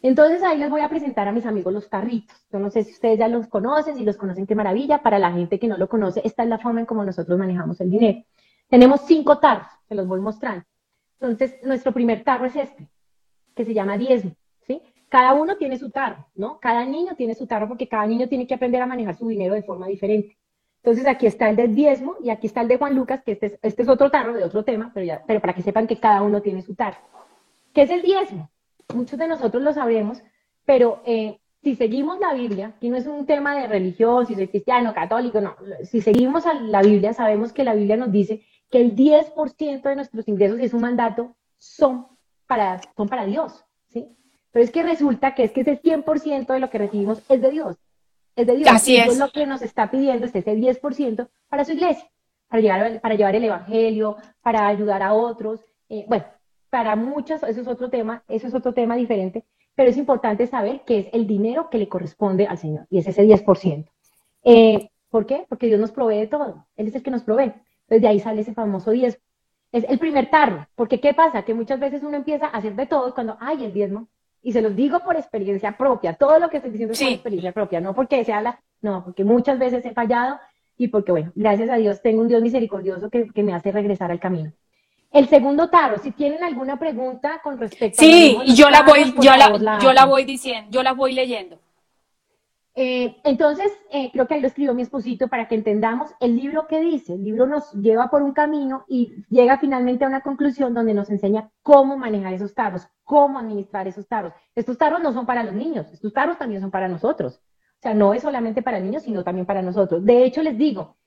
Entonces 0.00 0.42
ahí 0.42 0.56
les 0.56 0.70
voy 0.70 0.80
a 0.80 0.88
presentar 0.88 1.28
a 1.28 1.32
mis 1.32 1.44
amigos 1.44 1.70
los 1.74 1.90
tarritos. 1.90 2.34
Yo 2.50 2.58
no 2.60 2.70
sé 2.70 2.84
si 2.84 2.92
ustedes 2.92 3.18
ya 3.18 3.28
los 3.28 3.46
conocen, 3.46 3.98
si 3.98 4.06
los 4.06 4.16
conocen, 4.16 4.46
qué 4.46 4.54
maravilla. 4.54 5.02
Para 5.02 5.18
la 5.18 5.32
gente 5.32 5.58
que 5.58 5.68
no 5.68 5.76
lo 5.76 5.86
conoce, 5.86 6.22
esta 6.24 6.44
es 6.44 6.48
la 6.48 6.56
forma 6.56 6.80
en 6.80 6.86
cómo 6.86 7.04
nosotros 7.04 7.38
manejamos 7.38 7.78
el 7.82 7.90
dinero. 7.90 8.24
Tenemos 8.70 9.02
cinco 9.06 9.36
tarros, 9.36 9.68
se 9.86 9.94
los 9.94 10.06
voy 10.06 10.20
mostrando. 10.20 10.64
Entonces, 11.20 11.56
nuestro 11.62 11.92
primer 11.92 12.24
tarro 12.24 12.46
es 12.46 12.56
este, 12.56 12.88
que 13.58 13.64
se 13.64 13.74
llama 13.74 13.98
diezmo, 13.98 14.36
¿sí? 14.66 14.80
Cada 15.08 15.34
uno 15.34 15.56
tiene 15.56 15.76
su 15.78 15.90
tarro, 15.90 16.26
¿no? 16.36 16.60
Cada 16.60 16.84
niño 16.84 17.16
tiene 17.16 17.34
su 17.34 17.46
tarro 17.46 17.66
porque 17.66 17.88
cada 17.88 18.06
niño 18.06 18.28
tiene 18.28 18.46
que 18.46 18.54
aprender 18.54 18.80
a 18.80 18.86
manejar 18.86 19.16
su 19.16 19.26
dinero 19.26 19.54
de 19.54 19.62
forma 19.62 19.88
diferente. 19.88 20.38
Entonces 20.82 21.06
aquí 21.06 21.26
está 21.26 21.50
el 21.50 21.56
del 21.56 21.74
diezmo 21.74 22.14
y 22.22 22.30
aquí 22.30 22.46
está 22.46 22.60
el 22.60 22.68
de 22.68 22.78
Juan 22.78 22.94
Lucas, 22.94 23.22
que 23.24 23.32
este 23.32 23.46
es, 23.46 23.58
este 23.62 23.82
es 23.82 23.88
otro 23.88 24.10
tarro 24.10 24.32
de 24.32 24.44
otro 24.44 24.64
tema, 24.64 24.92
pero, 24.94 25.04
ya, 25.04 25.24
pero 25.26 25.40
para 25.40 25.54
que 25.54 25.62
sepan 25.62 25.88
que 25.88 25.98
cada 25.98 26.22
uno 26.22 26.40
tiene 26.40 26.62
su 26.62 26.76
tarro. 26.76 26.98
¿Qué 27.74 27.82
es 27.82 27.90
el 27.90 28.02
diezmo? 28.02 28.48
Muchos 28.94 29.18
de 29.18 29.26
nosotros 29.26 29.62
lo 29.62 29.72
sabremos, 29.72 30.22
pero 30.64 31.02
eh, 31.04 31.40
si 31.62 31.74
seguimos 31.74 32.20
la 32.20 32.32
Biblia, 32.34 32.74
aquí 32.76 32.88
no 32.88 32.96
es 32.96 33.06
un 33.06 33.26
tema 33.26 33.58
de 33.58 33.66
religión, 33.66 34.24
si 34.26 34.34
soy 34.34 34.46
cristiano, 34.46 34.94
católico, 34.94 35.40
no, 35.40 35.56
si 35.82 36.00
seguimos 36.00 36.44
la 36.62 36.82
Biblia, 36.82 37.12
sabemos 37.12 37.52
que 37.52 37.64
la 37.64 37.74
Biblia 37.74 37.96
nos 37.96 38.12
dice 38.12 38.42
que 38.70 38.80
el 38.80 38.94
10% 38.94 39.82
de 39.82 39.96
nuestros 39.96 40.28
ingresos, 40.28 40.60
y 40.60 40.64
es 40.64 40.74
un 40.74 40.82
mandato, 40.82 41.34
son 41.56 42.06
para, 42.48 42.80
son 42.96 43.08
para 43.08 43.26
Dios, 43.26 43.64
¿sí? 43.88 44.08
Pero 44.50 44.64
es 44.64 44.72
que 44.72 44.82
resulta 44.82 45.36
que 45.36 45.44
es 45.44 45.52
que 45.52 45.60
ese 45.60 45.80
100% 45.80 46.46
de 46.46 46.58
lo 46.58 46.68
que 46.68 46.78
recibimos 46.78 47.22
es 47.28 47.40
de 47.40 47.50
Dios 47.52 47.76
es 48.38 48.46
de 48.46 48.56
Dios. 48.56 48.68
Así 48.70 48.96
es. 48.96 49.18
lo 49.18 49.30
que 49.30 49.46
nos 49.46 49.62
está 49.62 49.90
pidiendo 49.90 50.26
es 50.26 50.34
ese 50.34 50.54
10% 50.54 51.28
para 51.48 51.64
su 51.64 51.72
iglesia, 51.72 52.08
para 52.48 52.62
llevar, 52.62 53.00
para 53.00 53.14
llevar 53.16 53.34
el 53.34 53.44
evangelio, 53.44 54.16
para 54.42 54.68
ayudar 54.68 55.02
a 55.02 55.12
otros. 55.12 55.60
Eh, 55.88 56.04
bueno, 56.08 56.24
para 56.70 56.94
muchos, 56.94 57.42
eso 57.42 57.60
es 57.60 57.66
otro 57.66 57.90
tema, 57.90 58.22
eso 58.28 58.46
es 58.46 58.54
otro 58.54 58.72
tema 58.72 58.94
diferente, 58.94 59.44
pero 59.74 59.90
es 59.90 59.96
importante 59.96 60.46
saber 60.46 60.82
que 60.86 61.00
es 61.00 61.06
el 61.12 61.26
dinero 61.26 61.68
que 61.68 61.78
le 61.78 61.88
corresponde 61.88 62.46
al 62.46 62.58
Señor 62.58 62.86
y 62.90 62.98
es 62.98 63.08
ese 63.08 63.24
10%. 63.24 63.90
Eh, 64.44 64.88
¿Por 65.10 65.26
qué? 65.26 65.44
Porque 65.48 65.66
Dios 65.66 65.80
nos 65.80 65.90
provee 65.90 66.18
de 66.18 66.26
todo, 66.28 66.66
Él 66.76 66.86
es 66.86 66.94
el 66.94 67.02
que 67.02 67.10
nos 67.10 67.24
provee. 67.24 67.52
Entonces 67.82 68.02
de 68.02 68.08
ahí 68.08 68.20
sale 68.20 68.42
ese 68.42 68.54
famoso 68.54 68.92
10. 68.92 69.18
Es 69.72 69.84
el 69.88 69.98
primer 69.98 70.30
tarro, 70.30 70.66
porque 70.74 71.00
¿qué 71.00 71.12
pasa? 71.12 71.42
Que 71.42 71.54
muchas 71.54 71.78
veces 71.78 72.02
uno 72.02 72.16
empieza 72.16 72.46
a 72.46 72.56
hacer 72.56 72.74
de 72.74 72.86
todo 72.86 73.14
cuando, 73.14 73.36
hay 73.40 73.64
el 73.64 73.72
diezmo, 73.72 74.08
y 74.42 74.52
se 74.52 74.62
los 74.62 74.74
digo 74.74 75.00
por 75.00 75.16
experiencia 75.16 75.76
propia, 75.76 76.14
todo 76.14 76.38
lo 76.38 76.48
que 76.48 76.58
estoy 76.58 76.70
diciendo 76.70 76.92
es 76.94 77.00
por 77.00 77.08
experiencia 77.08 77.52
propia, 77.52 77.80
no 77.80 77.94
porque 77.94 78.24
sea 78.24 78.40
la, 78.40 78.60
no, 78.80 79.04
porque 79.04 79.24
muchas 79.24 79.58
veces 79.58 79.84
he 79.84 79.92
fallado 79.92 80.38
y 80.76 80.88
porque, 80.88 81.12
bueno, 81.12 81.32
gracias 81.34 81.68
a 81.68 81.76
Dios 81.76 82.00
tengo 82.00 82.22
un 82.22 82.28
Dios 82.28 82.40
misericordioso 82.40 83.10
que, 83.10 83.42
me 83.42 83.52
hace 83.52 83.72
regresar 83.72 84.10
al 84.10 84.20
camino. 84.20 84.52
El 85.10 85.28
segundo 85.28 85.68
tarro, 85.68 85.98
si 85.98 86.12
tienen 86.12 86.44
alguna 86.44 86.78
pregunta 86.78 87.40
con 87.42 87.58
respecto 87.58 88.00
sí, 88.00 88.36
a... 88.40 88.44
Sí, 88.44 88.54
yo 88.54 88.70
la 88.70 88.82
voy, 88.82 89.14
yo 89.20 89.36
la, 89.36 89.78
yo 89.80 89.92
la 89.92 90.04
voy 90.04 90.24
diciendo, 90.24 90.70
yo 90.70 90.82
la 90.82 90.92
voy 90.92 91.12
leyendo. 91.12 91.58
Eh, 92.80 93.16
entonces, 93.24 93.72
eh, 93.90 94.08
creo 94.12 94.28
que 94.28 94.34
ahí 94.34 94.40
lo 94.40 94.46
escribió 94.46 94.72
mi 94.72 94.82
esposito 94.82 95.26
para 95.26 95.48
que 95.48 95.56
entendamos 95.56 96.12
el 96.20 96.36
libro 96.36 96.68
que 96.68 96.78
dice. 96.78 97.14
El 97.14 97.24
libro 97.24 97.44
nos 97.44 97.72
lleva 97.72 98.08
por 98.08 98.22
un 98.22 98.32
camino 98.32 98.84
y 98.86 99.24
llega 99.30 99.58
finalmente 99.58 100.04
a 100.04 100.06
una 100.06 100.20
conclusión 100.20 100.74
donde 100.74 100.94
nos 100.94 101.10
enseña 101.10 101.50
cómo 101.62 101.96
manejar 101.96 102.34
esos 102.34 102.54
tarros, 102.54 102.86
cómo 103.02 103.40
administrar 103.40 103.88
esos 103.88 104.06
tarros. 104.06 104.32
Estos 104.54 104.78
tarros 104.78 105.02
no 105.02 105.12
son 105.12 105.26
para 105.26 105.42
los 105.42 105.54
niños, 105.54 105.92
estos 105.92 106.12
tarros 106.12 106.38
también 106.38 106.60
son 106.60 106.70
para 106.70 106.86
nosotros. 106.86 107.40
O 107.78 107.82
sea, 107.82 107.94
no 107.94 108.14
es 108.14 108.22
solamente 108.22 108.62
para 108.62 108.78
niños, 108.78 109.02
sino 109.02 109.24
también 109.24 109.44
para 109.44 109.60
nosotros. 109.60 110.04
De 110.04 110.22
hecho, 110.22 110.40
les 110.44 110.56
digo, 110.56 110.98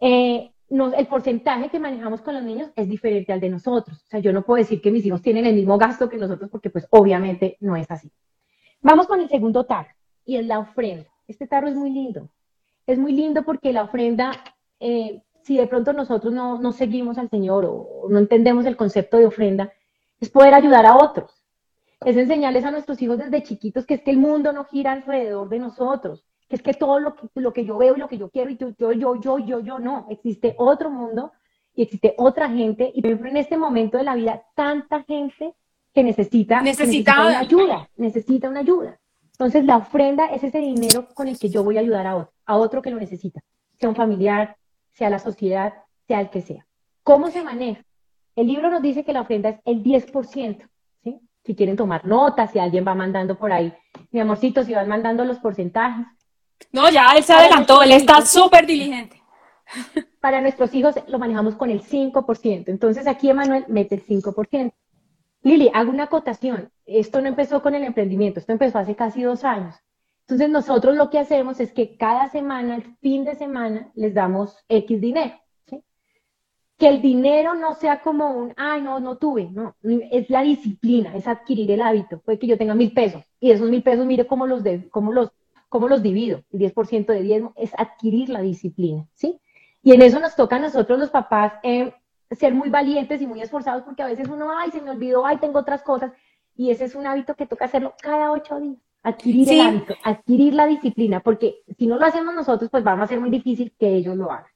eh, 0.00 0.50
el 0.70 1.06
porcentaje 1.08 1.68
que 1.68 1.78
manejamos 1.78 2.22
con 2.22 2.32
los 2.32 2.42
niños 2.42 2.70
es 2.74 2.88
diferente 2.88 3.34
al 3.34 3.40
de 3.40 3.50
nosotros. 3.50 4.02
O 4.02 4.06
sea, 4.06 4.20
yo 4.20 4.32
no 4.32 4.46
puedo 4.46 4.56
decir 4.56 4.80
que 4.80 4.90
mis 4.90 5.04
hijos 5.04 5.20
tienen 5.20 5.44
el 5.44 5.56
mismo 5.56 5.76
gasto 5.76 6.08
que 6.08 6.16
nosotros 6.16 6.48
porque 6.48 6.70
pues 6.70 6.86
obviamente 6.88 7.58
no 7.60 7.76
es 7.76 7.90
así. 7.90 8.10
Vamos 8.80 9.06
con 9.06 9.20
el 9.20 9.28
segundo 9.28 9.64
tarro 9.64 9.90
y 10.24 10.36
es 10.36 10.46
la 10.46 10.58
ofrenda. 10.58 11.08
Este 11.28 11.46
tarro 11.46 11.68
es 11.68 11.74
muy 11.74 11.90
lindo. 11.90 12.28
Es 12.86 12.98
muy 12.98 13.12
lindo 13.12 13.42
porque 13.44 13.72
la 13.72 13.84
ofrenda, 13.84 14.32
eh, 14.80 15.22
si 15.42 15.56
de 15.56 15.66
pronto 15.66 15.92
nosotros 15.92 16.32
no, 16.32 16.58
no 16.58 16.72
seguimos 16.72 17.18
al 17.18 17.30
Señor 17.30 17.64
o 17.64 18.06
no 18.08 18.18
entendemos 18.18 18.66
el 18.66 18.76
concepto 18.76 19.18
de 19.18 19.26
ofrenda, 19.26 19.72
es 20.20 20.30
poder 20.30 20.54
ayudar 20.54 20.86
a 20.86 20.96
otros. 20.96 21.42
Es 22.04 22.16
enseñarles 22.16 22.64
a 22.64 22.70
nuestros 22.70 23.00
hijos 23.02 23.18
desde 23.18 23.42
chiquitos 23.42 23.86
que 23.86 23.94
es 23.94 24.02
que 24.02 24.10
el 24.10 24.18
mundo 24.18 24.52
no 24.52 24.64
gira 24.64 24.92
alrededor 24.92 25.48
de 25.48 25.58
nosotros, 25.58 26.24
que 26.48 26.56
es 26.56 26.62
que 26.62 26.74
todo 26.74 26.98
lo 26.98 27.14
que, 27.14 27.28
lo 27.34 27.52
que 27.52 27.64
yo 27.64 27.78
veo 27.78 27.96
y 27.96 28.00
lo 28.00 28.08
que 28.08 28.18
yo 28.18 28.28
quiero 28.28 28.50
y 28.50 28.56
yo, 28.56 28.70
yo, 28.78 28.92
yo, 28.92 29.20
yo, 29.20 29.38
yo, 29.38 29.60
yo, 29.60 29.78
no. 29.78 30.06
Existe 30.10 30.54
otro 30.58 30.90
mundo 30.90 31.32
y 31.74 31.82
existe 31.82 32.14
otra 32.18 32.48
gente. 32.48 32.90
Y 32.94 33.00
por 33.00 33.10
ejemplo, 33.10 33.30
en 33.30 33.36
este 33.36 33.56
momento 33.56 33.98
de 33.98 34.04
la 34.04 34.14
vida, 34.14 34.42
tanta 34.54 35.02
gente 35.04 35.54
que 35.94 36.02
necesita, 36.02 36.62
necesita 36.62 37.20
una 37.20 37.38
ayuda, 37.38 37.88
necesita 37.96 38.48
una 38.48 38.60
ayuda. 38.60 38.98
Entonces, 39.32 39.64
la 39.64 39.78
ofrenda 39.78 40.26
es 40.26 40.44
ese 40.44 40.58
dinero 40.58 41.08
con 41.14 41.28
el 41.28 41.38
que 41.38 41.48
yo 41.48 41.64
voy 41.64 41.76
a 41.76 41.80
ayudar 41.80 42.06
a 42.06 42.16
otro, 42.16 42.32
a 42.46 42.56
otro 42.56 42.82
que 42.82 42.90
lo 42.90 42.98
necesita, 42.98 43.40
sea 43.78 43.88
un 43.88 43.96
familiar, 43.96 44.56
sea 44.92 45.10
la 45.10 45.18
sociedad, 45.18 45.74
sea 46.06 46.20
el 46.20 46.30
que 46.30 46.42
sea. 46.42 46.66
¿Cómo 47.02 47.30
se 47.30 47.42
maneja? 47.42 47.82
El 48.36 48.46
libro 48.46 48.70
nos 48.70 48.82
dice 48.82 49.04
que 49.04 49.12
la 49.12 49.22
ofrenda 49.22 49.50
es 49.50 49.60
el 49.64 49.82
10%, 49.82 50.68
¿sí? 51.02 51.20
Si 51.44 51.54
quieren 51.54 51.76
tomar 51.76 52.06
notas, 52.06 52.52
si 52.52 52.58
alguien 52.58 52.86
va 52.86 52.94
mandando 52.94 53.36
por 53.36 53.52
ahí, 53.52 53.72
mi 54.10 54.20
amorcito, 54.20 54.62
si 54.64 54.74
van 54.74 54.88
mandando 54.88 55.24
los 55.24 55.38
porcentajes. 55.38 56.06
No, 56.70 56.88
ya 56.90 57.12
él 57.16 57.24
se 57.24 57.32
adelantó, 57.32 57.82
él 57.82 57.92
está 57.92 58.22
súper 58.22 58.66
diligente. 58.66 59.20
Para 60.20 60.40
nuestros 60.40 60.72
hijos 60.74 60.94
lo 61.08 61.18
manejamos 61.18 61.56
con 61.56 61.70
el 61.70 61.82
5%. 61.82 62.64
Entonces 62.68 63.06
aquí 63.06 63.28
Emanuel 63.28 63.64
mete 63.68 63.96
el 63.96 64.06
5%. 64.06 64.72
Lili, 65.42 65.70
hago 65.74 65.90
una 65.90 66.04
acotación. 66.04 66.70
Esto 66.86 67.20
no 67.20 67.28
empezó 67.28 67.62
con 67.62 67.74
el 67.74 67.84
emprendimiento, 67.84 68.40
esto 68.40 68.52
empezó 68.52 68.78
hace 68.78 68.94
casi 68.94 69.22
dos 69.22 69.44
años. 69.44 69.74
Entonces 70.22 70.50
nosotros 70.50 70.96
lo 70.96 71.10
que 71.10 71.18
hacemos 71.18 71.60
es 71.60 71.72
que 71.72 71.96
cada 71.96 72.28
semana, 72.28 72.76
el 72.76 72.82
fin 73.00 73.24
de 73.24 73.34
semana, 73.34 73.90
les 73.94 74.14
damos 74.14 74.56
X 74.68 75.00
dinero. 75.00 75.34
Que 76.78 76.88
el 76.88 77.02
dinero 77.02 77.54
no 77.54 77.74
sea 77.74 78.00
como 78.00 78.30
un, 78.30 78.54
ay, 78.56 78.82
no, 78.82 78.98
no 78.98 79.16
tuve, 79.16 79.48
no, 79.50 79.76
es 79.82 80.30
la 80.30 80.42
disciplina, 80.42 81.14
es 81.14 81.28
adquirir 81.28 81.70
el 81.70 81.82
hábito. 81.82 82.20
Puede 82.20 82.38
que 82.38 82.46
yo 82.46 82.58
tenga 82.58 82.74
mil 82.74 82.92
pesos 82.92 83.22
y 83.38 83.50
esos 83.50 83.70
mil 83.70 83.82
pesos, 83.82 84.06
mire 84.06 84.26
cómo 84.26 84.46
los, 84.46 84.64
de, 84.64 84.88
cómo 84.88 85.12
los, 85.12 85.30
cómo 85.68 85.86
los 85.86 86.02
divido. 86.02 86.42
El 86.52 86.60
10% 86.60 87.06
de 87.06 87.22
diezmo 87.22 87.52
es 87.56 87.72
adquirir 87.78 88.30
la 88.30 88.40
disciplina, 88.40 89.06
¿sí? 89.14 89.38
Y 89.82 89.92
en 89.92 90.02
eso 90.02 90.18
nos 90.18 90.34
toca 90.34 90.56
a 90.56 90.60
nosotros 90.60 90.98
los 90.98 91.10
papás 91.10 91.54
eh, 91.62 91.92
ser 92.34 92.54
muy 92.54 92.68
valientes 92.68 93.20
y 93.20 93.26
muy 93.26 93.40
esforzados 93.42 93.82
porque 93.82 94.02
a 94.02 94.06
veces 94.06 94.28
uno, 94.28 94.50
ay, 94.56 94.70
se 94.70 94.80
me 94.80 94.90
olvidó, 94.90 95.26
ay, 95.26 95.38
tengo 95.38 95.58
otras 95.58 95.82
cosas. 95.82 96.12
Y 96.56 96.70
ese 96.70 96.84
es 96.84 96.94
un 96.94 97.06
hábito 97.06 97.34
que 97.34 97.46
toca 97.46 97.64
hacerlo 97.64 97.94
cada 98.00 98.30
ocho 98.30 98.60
días. 98.60 98.76
adquirir 99.02 99.50
el 99.50 99.60
hábito, 99.60 99.94
adquirir 100.04 100.54
la 100.54 100.66
disciplina, 100.66 101.20
porque 101.20 101.62
si 101.76 101.86
no 101.86 101.96
lo 101.96 102.06
hacemos 102.06 102.34
nosotros, 102.34 102.70
pues 102.70 102.84
vamos 102.84 103.04
a 103.04 103.08
ser 103.08 103.20
muy 103.20 103.30
difícil 103.30 103.72
que 103.78 103.88
ellos 103.88 104.16
lo 104.16 104.30
hagan. 104.30 104.50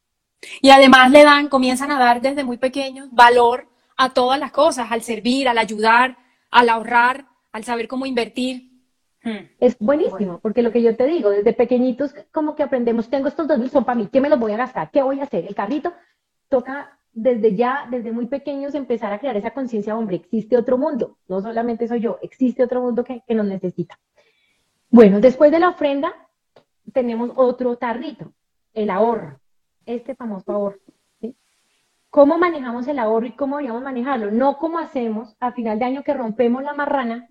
Y 0.61 0.71
además 0.71 1.11
le 1.11 1.25
dan, 1.25 1.49
comienzan 1.49 1.91
a 1.91 1.99
dar 1.99 2.21
desde 2.21 2.45
muy 2.45 2.59
pequeños 2.59 3.09
valor 3.11 3.69
a 3.97 4.11
todas 4.11 4.39
las 4.39 4.53
cosas, 4.53 4.93
al 4.93 5.03
servir, 5.03 5.49
al 5.49 5.59
ayudar, 5.59 6.17
al 6.51 6.69
ahorrar, 6.69 7.27
al 7.53 7.65
saber 7.65 7.89
cómo 7.89 8.07
invertir. 8.07 8.71
Hmm. 9.23 9.49
Es 9.59 9.77
buenísimo, 9.79 10.39
porque 10.41 10.63
lo 10.63 10.71
que 10.71 10.83
yo 10.83 10.95
te 10.95 11.07
digo, 11.07 11.31
desde 11.31 11.53
pequeñitos 11.53 12.15
como 12.31 12.55
que 12.55 12.63
aprendemos, 12.63 13.09
tengo 13.09 13.29
estos 13.29 13.49
dos 13.49 13.59
mil, 13.59 13.71
son 13.71 13.85
para 13.85 13.97
mí, 13.97 14.09
¿qué 14.13 14.21
me 14.21 14.29
los 14.29 14.39
voy 14.39 14.53
a 14.53 14.59
gastar? 14.59 14.91
¿Qué 14.91 15.03
voy 15.03 15.21
a 15.21 15.25
hacer? 15.25 15.47
El 15.47 15.55
carrito 15.55 15.93
toca 16.49 16.96
desde 17.17 17.57
ya, 17.57 17.89
desde 17.91 18.13
muy 18.13 18.27
pequeños, 18.27 18.75
empezar 18.75 19.11
a 19.11 19.19
crear 19.19 19.37
esa 19.39 19.51
conciencia, 19.53 19.97
hombre, 19.97 20.17
existe 20.17 20.57
otro 20.57 20.77
mundo, 20.77 21.17
no 21.29 21.41
solamente 21.41 21.89
soy 21.89 22.01
yo, 22.01 22.19
existe 22.21 22.63
otro 22.63 22.83
mundo 22.83 23.03
que, 23.03 23.23
que 23.27 23.35
nos 23.35 23.47
necesita. 23.47 23.99
Bueno, 24.91 25.19
después 25.19 25.51
de 25.51 25.59
la 25.59 25.71
ofrenda, 25.71 26.13
tenemos 26.93 27.31
otro 27.35 27.77
tarrito, 27.77 28.33
el 28.75 28.91
ahorro, 28.91 29.41
este 29.87 30.15
famoso 30.15 30.53
ahorro. 30.53 30.79
¿Cómo 32.11 32.39
manejamos 32.39 32.87
el 32.87 32.99
ahorro 32.99 33.27
y 33.27 33.33
cómo 33.33 33.57
deberíamos 33.57 33.83
manejarlo? 33.83 34.31
No 34.31 34.59
como 34.59 34.79
hacemos 34.79 35.37
a 35.41 35.53
final 35.53 35.79
de 35.79 35.87
año 35.87 36.03
que 36.03 36.15
rompemos 36.15 36.63
la 36.63 36.75
marrana 36.75 37.27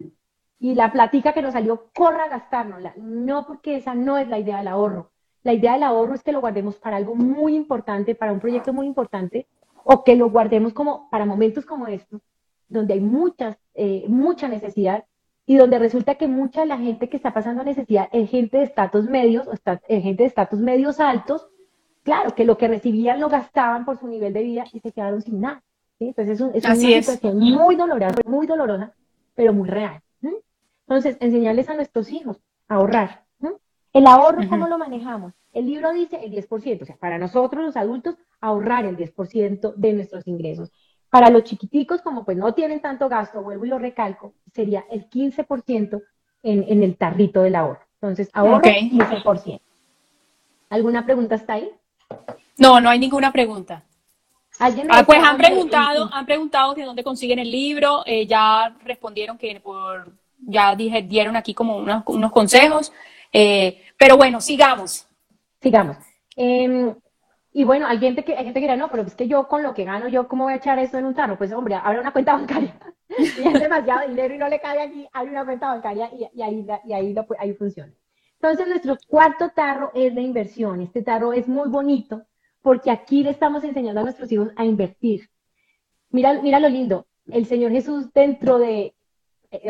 y 0.60 0.74
la 0.74 0.92
platica 0.92 1.34
que 1.34 1.42
nos 1.42 1.54
salió, 1.54 1.90
corra 1.94 2.26
a 2.26 2.30
gastárnosla. 2.30 2.94
No, 2.98 3.46
porque 3.46 3.78
esa 3.78 3.94
no 3.94 4.18
es 4.18 4.28
la 4.28 4.40
idea 4.40 4.58
del 4.58 4.68
ahorro. 4.68 5.12
La 5.44 5.54
idea 5.54 5.74
del 5.74 5.84
ahorro 5.84 6.16
es 6.16 6.24
que 6.24 6.32
lo 6.32 6.42
guardemos 6.42 6.78
para 6.78 6.98
algo 6.98 7.16
muy 7.16 7.56
importante, 7.56 8.16
para 8.16 8.34
un 8.34 8.40
proyecto 8.40 8.74
muy 8.74 8.88
importante, 8.88 9.48
o 9.86 10.04
que 10.04 10.16
lo 10.16 10.30
guardemos 10.30 10.74
como 10.74 11.10
para 11.10 11.26
momentos 11.26 11.66
como 11.66 11.88
estos, 11.88 12.22
donde 12.68 12.96
hay 12.96 13.00
muchas, 13.00 13.58
eh, 13.76 14.04
mucha 14.08 14.48
necesidad 14.48 15.06
y 15.46 15.58
donde 15.58 15.80
resulta 15.80 16.16
que 16.16 16.28
mucha 16.28 16.62
de 16.62 16.68
la 16.68 16.78
gente 16.78 17.08
que 17.08 17.18
está 17.18 17.34
pasando 17.34 17.64
necesidad 17.64 18.10
es 18.12 18.30
gente 18.30 18.58
de 18.58 18.64
estatus 18.64 19.08
medios 19.08 19.48
o 19.48 19.54
está, 19.54 19.80
gente 19.88 20.24
de 20.24 20.26
estatus 20.26 20.60
medios 20.60 21.00
altos 21.00 21.48
claro, 22.06 22.34
que 22.36 22.46
lo 22.46 22.58
que 22.58 22.70
recibían 22.70 23.20
lo 23.20 23.28
gastaban 23.28 23.84
por 23.84 23.98
su 23.98 24.08
nivel 24.08 24.32
de 24.32 24.44
vida 24.44 24.64
y 24.72 24.80
se 24.80 24.92
quedaron 24.92 25.22
sin 25.22 25.42
nada. 25.42 25.62
Entonces 26.00 26.40
es, 26.54 26.64
una 26.64 26.76
situación 26.76 27.40
muy 27.40 27.76
dolorosa, 27.76 28.22
muy 28.26 28.48
dolorosa, 28.48 28.94
pero 29.34 29.52
muy 29.54 29.68
real. 29.68 30.02
Entonces, 30.88 31.18
enseñarles 31.20 31.68
a 31.68 31.74
nuestros 31.74 32.12
hijos 32.12 32.38
a 32.70 32.76
ahorrar. 32.76 33.26
El 33.92 34.06
ahorro, 34.08 34.48
¿cómo 34.48 34.68
lo 34.68 34.78
manejamos? 34.78 35.34
El 35.56 35.68
libro 35.68 35.94
dice 35.94 36.20
el 36.22 36.34
10%, 36.34 36.82
o 36.82 36.86
sea, 36.86 36.98
para 36.98 37.18
nosotros 37.18 37.64
los 37.64 37.78
adultos, 37.78 38.16
ahorrar 38.42 38.86
el 38.86 38.98
10% 38.98 39.74
de 39.76 39.94
nuestros 39.94 40.28
ingresos. 40.28 40.70
Para 41.10 41.30
los 41.30 41.46
chiquiticos, 41.46 42.02
como 42.02 42.26
pues 42.26 42.36
no 42.36 42.54
tienen 42.54 42.82
tanto 42.82 43.08
gasto, 43.08 43.42
vuelvo 43.42 43.66
y 43.66 43.70
lo 43.70 43.80
recalco, 43.80 44.34
sería 44.54 44.84
el 44.92 45.10
15% 45.10 46.04
en, 46.44 46.66
en 46.68 46.84
el 46.84 46.98
tarrito 46.98 47.42
del 47.42 47.56
ahorro. 47.56 47.80
Entonces, 48.02 48.30
ahorro 48.34 48.58
okay. 48.58 48.92
15%. 48.92 49.62
¿Alguna 50.70 51.06
pregunta 51.06 51.36
hasta 51.36 51.54
ahí? 51.54 51.72
No, 52.58 52.82
no 52.82 52.90
hay 52.90 53.00
ninguna 53.00 53.32
pregunta. 53.32 53.86
Ah, 54.60 55.04
pues 55.06 55.24
han 55.24 55.38
preguntado, 55.38 56.10
han 56.12 56.26
preguntado 56.26 56.74
de 56.74 56.84
dónde 56.84 57.04
consiguen 57.04 57.40
el 57.40 57.50
libro, 57.50 58.04
eh, 58.06 58.28
ya 58.28 58.76
respondieron 58.84 59.38
que 59.38 59.62
por, 59.62 60.12
ya 60.38 60.76
dije, 60.76 61.02
dieron 61.02 61.38
aquí 61.38 61.54
como 61.54 61.78
unos, 61.78 62.04
unos 62.08 62.32
consejos, 62.34 62.92
eh, 63.32 63.84
pero 63.98 64.18
bueno, 64.18 64.42
sigamos. 64.42 65.08
Sigamos. 65.66 65.98
Em, 66.36 66.94
y 67.52 67.64
bueno, 67.64 67.88
hay 67.88 67.98
gente 67.98 68.24
que, 68.24 68.36
hay 68.38 68.44
gente 68.46 68.60
que 68.60 68.66
dirá, 68.68 68.78
no, 68.78 68.88
pero 68.88 69.02
es 69.02 69.16
que 69.16 69.28
yo 69.28 69.48
con 69.48 69.64
lo 69.64 69.74
que 69.74 69.84
gano, 69.84 70.08
yo 70.08 70.28
cómo 70.28 70.44
voy 70.44 70.54
a 70.54 70.58
echar 70.58 70.78
eso 70.78 71.00
en 71.00 71.06
un 71.06 71.16
tarro. 71.16 71.40
Pues 71.40 71.52
hombre, 71.54 71.74
abre 71.74 72.00
una 72.00 72.14
cuenta 72.14 72.34
bancaria. 72.34 72.80
y 73.18 73.48
es 73.48 73.60
demasiado 73.60 74.08
dinero 74.08 74.36
y 74.36 74.38
no 74.38 74.48
le 74.48 74.60
cae 74.60 74.80
aquí, 74.80 75.08
abre 75.12 75.32
una 75.32 75.44
cuenta 75.44 75.70
bancaria 75.70 76.12
y, 76.14 76.40
ahí, 76.44 76.68
y 76.86 76.94
ahí, 76.94 77.14
lo, 77.14 77.26
ahí 77.40 77.54
funciona. 77.54 77.92
Entonces, 78.36 78.68
nuestro 78.68 78.96
cuarto 79.08 79.50
tarro 79.56 79.90
es 79.96 80.14
de 80.14 80.22
inversión. 80.22 80.82
Este 80.82 81.02
tarro 81.02 81.34
es 81.34 81.48
muy 81.48 81.68
bonito 81.68 82.28
porque 82.62 82.92
aquí 82.92 83.24
le 83.24 83.32
estamos 83.32 83.64
enseñando 83.64 84.02
a 84.02 84.04
nuestros 84.04 84.32
hijos 84.32 84.52
a 84.58 84.66
invertir. 84.66 85.32
Mira, 86.12 86.40
mira 86.44 86.60
lo 86.60 86.70
lindo. 86.70 87.08
El 87.26 87.48
Señor 87.48 87.72
Jesús 87.72 88.14
dentro 88.14 88.60
de 88.60 88.82
eh, 88.82 88.95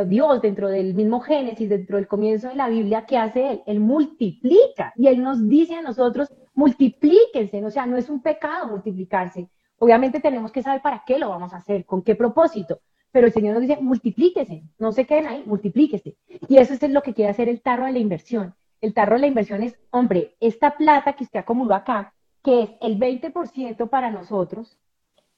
Dios, 0.08 0.42
dentro 0.42 0.70
del 0.70 0.94
mismo 0.94 1.20
Génesis, 1.20 1.70
dentro 1.70 1.98
del 1.98 2.08
comienzo 2.08 2.50
de 2.50 2.56
la 2.56 2.70
Biblia, 2.70 3.06
¿qué 3.06 3.18
hace 3.18 3.52
Él? 3.52 3.64
Él 3.66 3.80
multiplica 3.80 4.94
y 4.96 5.08
Él 5.08 5.22
nos 5.22 5.48
dice 5.48 5.76
a 5.76 5.82
nosotros, 5.82 6.34
multiplíquense, 6.54 7.64
o 7.64 7.72
sea, 7.72 7.86
no 7.86 7.98
es 7.98 8.10
un 8.10 8.22
pecado 8.22 8.68
multiplicarse. 8.68 9.50
Obviamente 9.78 10.20
tenemos 10.20 10.52
que 10.52 10.64
saber 10.64 10.82
para 10.82 11.04
qué 11.06 11.20
lo 11.20 11.30
vamos 11.30 11.54
a 11.54 11.58
hacer, 11.58 11.86
con 11.86 12.02
qué 12.02 12.16
propósito, 12.16 12.80
pero 13.12 13.28
el 13.28 13.34
Señor 13.34 13.54
nos 13.54 13.62
dice, 13.62 13.78
multiplíquese, 13.82 14.64
no 14.80 14.92
se 14.92 15.06
queden 15.06 15.28
ahí, 15.28 15.44
multiplíquese. 15.46 16.16
Y 16.48 16.58
eso 16.58 16.74
es 16.74 16.90
lo 16.90 17.02
que 17.02 17.14
quiere 17.14 17.32
hacer 17.32 17.50
el 17.50 17.62
tarro 17.62 17.86
de 17.86 17.94
la 17.94 18.00
inversión. 18.00 18.56
El 18.82 18.94
tarro 18.94 19.16
de 19.16 19.22
la 19.22 19.28
inversión 19.28 19.64
es, 19.64 19.80
hombre, 19.90 20.36
esta 20.40 20.78
plata 20.78 21.14
que 21.14 21.24
usted 21.24 21.40
acumuló 21.40 21.76
acá, 21.76 22.14
que 22.44 22.64
es 22.64 22.70
el 22.82 23.00
20% 23.00 23.90
para 23.90 24.12
nosotros, 24.12 24.78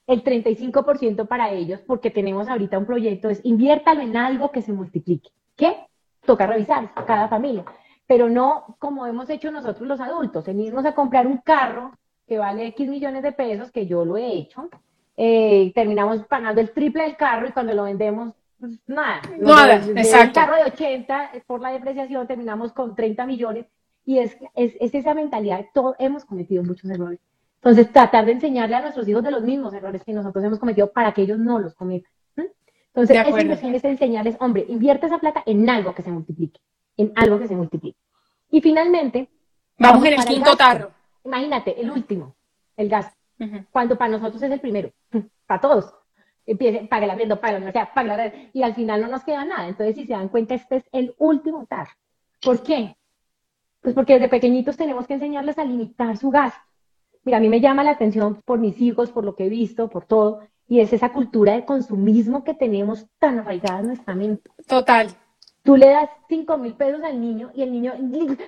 el 0.07 0.23
35% 0.23 1.27
para 1.27 1.51
ellos, 1.51 1.81
porque 1.85 2.09
tenemos 2.09 2.47
ahorita 2.47 2.77
un 2.77 2.85
proyecto, 2.85 3.29
es 3.29 3.41
inviértalo 3.43 4.01
en 4.01 4.17
algo 4.17 4.51
que 4.51 4.61
se 4.61 4.73
multiplique. 4.73 5.29
¿Qué? 5.55 5.75
Toca 6.25 6.47
revisar 6.47 6.93
cada 7.05 7.27
familia, 7.27 7.65
pero 8.07 8.29
no 8.29 8.77
como 8.79 9.05
hemos 9.05 9.29
hecho 9.29 9.51
nosotros 9.51 9.87
los 9.87 9.99
adultos, 9.99 10.47
en 10.47 10.61
irnos 10.61 10.85
a 10.85 10.95
comprar 10.95 11.27
un 11.27 11.37
carro 11.37 11.91
que 12.27 12.37
vale 12.37 12.67
X 12.67 12.89
millones 12.89 13.23
de 13.23 13.31
pesos, 13.31 13.71
que 13.71 13.85
yo 13.85 14.03
lo 14.05 14.17
he 14.17 14.27
hecho, 14.33 14.69
eh, 15.15 15.71
terminamos 15.73 16.23
pagando 16.25 16.61
el 16.61 16.71
triple 16.71 17.03
del 17.03 17.17
carro 17.17 17.47
y 17.47 17.51
cuando 17.51 17.73
lo 17.73 17.83
vendemos, 17.83 18.33
pues 18.59 18.79
nada. 18.87 19.21
Nada, 19.39 19.75
exacto. 19.75 20.25
El 20.25 20.31
carro 20.31 20.55
de 20.57 20.71
80, 20.71 21.31
por 21.47 21.61
la 21.61 21.71
depreciación, 21.71 22.27
terminamos 22.27 22.71
con 22.71 22.95
30 22.95 23.25
millones 23.25 23.65
y 24.05 24.19
es, 24.19 24.37
es, 24.55 24.73
esa 24.79 25.13
mentalidad. 25.13 25.65
Todos 25.73 25.95
hemos 25.99 26.23
cometido 26.23 26.63
muchos 26.63 26.89
errores. 26.89 27.19
Entonces, 27.67 27.91
tratar 27.91 28.25
de 28.25 28.31
enseñarle 28.31 28.77
a 28.77 28.81
nuestros 28.81 29.05
hijos 29.09 29.21
de 29.21 29.29
los 29.29 29.43
mismos 29.43 29.73
errores 29.73 30.01
que 30.01 30.13
nosotros 30.13 30.41
hemos 30.41 30.57
cometido 30.57 30.89
para 30.89 31.13
que 31.13 31.23
ellos 31.23 31.37
no 31.37 31.59
los 31.59 31.75
cometan. 31.75 32.09
Entonces, 32.37 33.27
esa 33.27 33.41
inversión 33.41 33.75
es 33.75 33.83
enseñarles, 33.83 34.37
hombre, 34.39 34.65
invierte 34.69 35.07
esa 35.07 35.17
plata 35.17 35.43
en 35.45 35.69
algo 35.69 35.93
que 35.93 36.01
se 36.01 36.09
multiplique, 36.09 36.61
en 36.95 37.11
algo 37.17 37.37
que 37.37 37.49
se 37.49 37.57
multiplique. 37.57 37.99
Y 38.49 38.61
finalmente, 38.61 39.29
vamos, 39.77 40.05
en 40.05 40.13
el 40.13 40.23
quinto 40.23 40.55
tarro. 40.55 40.91
Imagínate, 41.25 41.79
el 41.81 41.91
último, 41.91 42.37
el 42.77 42.87
gasto. 42.87 43.17
Cuando 43.69 43.97
para 43.97 44.11
nosotros 44.11 44.41
es 44.41 44.49
el 44.49 44.61
primero, 44.61 44.89
para 45.45 45.59
todos. 45.59 45.93
Empiece, 46.45 46.87
pague 46.87 47.05
la 47.05 47.13
arriendo, 47.13 47.37
pague 47.41 47.51
la 47.51 47.57
universidad, 47.57 47.89
pague 47.93 48.07
la 48.07 48.33
y 48.53 48.63
al 48.63 48.75
final 48.75 49.01
no 49.01 49.09
nos 49.09 49.25
queda 49.25 49.43
nada. 49.43 49.67
Entonces, 49.67 49.93
si 49.97 50.07
se 50.07 50.13
dan 50.13 50.29
cuenta, 50.29 50.55
este 50.55 50.77
es 50.77 50.83
el 50.93 51.13
último 51.17 51.65
tar. 51.65 51.89
¿Por 52.41 52.63
qué? 52.63 52.95
Pues 53.81 53.93
porque 53.93 54.13
desde 54.13 54.29
pequeñitos 54.29 54.77
tenemos 54.77 55.05
que 55.05 55.15
enseñarles 55.15 55.57
a 55.59 55.65
limitar 55.65 56.15
su 56.15 56.29
gasto. 56.29 56.66
Mira, 57.27 57.39
a 57.39 57.41
mí 57.41 57.49
me 57.49 57.59
llama 57.59 57.83
la 57.83 57.91
atención 57.91 58.41
por 58.45 58.57
mis 58.57 58.79
hijos, 58.79 59.11
por 59.11 59.25
lo 59.25 59.35
que 59.35 59.47
he 59.47 59.49
visto, 59.49 59.89
por 59.89 60.05
todo, 60.05 60.39
y 60.65 60.79
es 60.79 60.93
esa 60.93 61.11
cultura 61.11 61.55
de 61.55 61.65
consumismo 61.65 62.45
que 62.45 62.53
tenemos 62.53 63.05
tan 63.19 63.39
arraigada 63.39 63.81
en 63.81 63.87
nuestra 63.87 64.15
mente. 64.15 64.49
Total. 64.65 65.09
Tú 65.61 65.75
le 65.75 65.87
das 65.87 66.09
cinco 66.29 66.57
mil 66.57 66.73
pesos 66.75 67.03
al 67.03 67.19
niño 67.19 67.51
y 67.53 67.63
el 67.63 67.71
niño, 67.73 67.95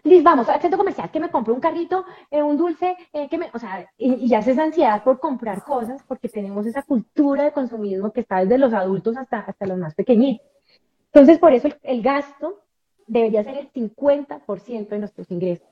Liz, 0.06 0.24
vamos 0.24 0.48
al 0.48 0.62
centro 0.62 0.78
comercial, 0.78 1.12
que 1.12 1.20
me 1.20 1.30
compre 1.30 1.52
un 1.52 1.60
carrito, 1.60 2.06
eh, 2.32 2.42
un 2.42 2.56
dulce, 2.56 2.96
eh, 3.12 3.28
que 3.28 3.38
me, 3.38 3.50
o 3.54 3.60
sea, 3.60 3.86
y, 3.98 4.30
ya 4.30 4.40
es 4.40 4.48
esa 4.48 4.64
ansiedad 4.64 5.04
por 5.04 5.20
comprar 5.20 5.62
cosas 5.66 6.02
porque 6.08 6.30
tenemos 6.30 6.66
esa 6.66 6.82
cultura 6.82 7.44
de 7.44 7.52
consumismo 7.52 8.14
que 8.14 8.22
está 8.22 8.40
desde 8.40 8.58
los 8.58 8.72
adultos 8.72 9.18
hasta, 9.18 9.40
hasta 9.40 9.66
los 9.66 9.78
más 9.78 9.94
pequeñitos. 9.94 10.48
Entonces, 11.08 11.38
por 11.38 11.52
eso 11.52 11.68
el, 11.84 12.02
gasto 12.02 12.62
debería 13.08 13.44
ser 13.44 13.58
el 13.58 13.74
50% 13.74 14.88
de 14.88 15.00
nuestros 15.00 15.30
ingresos. 15.32 15.68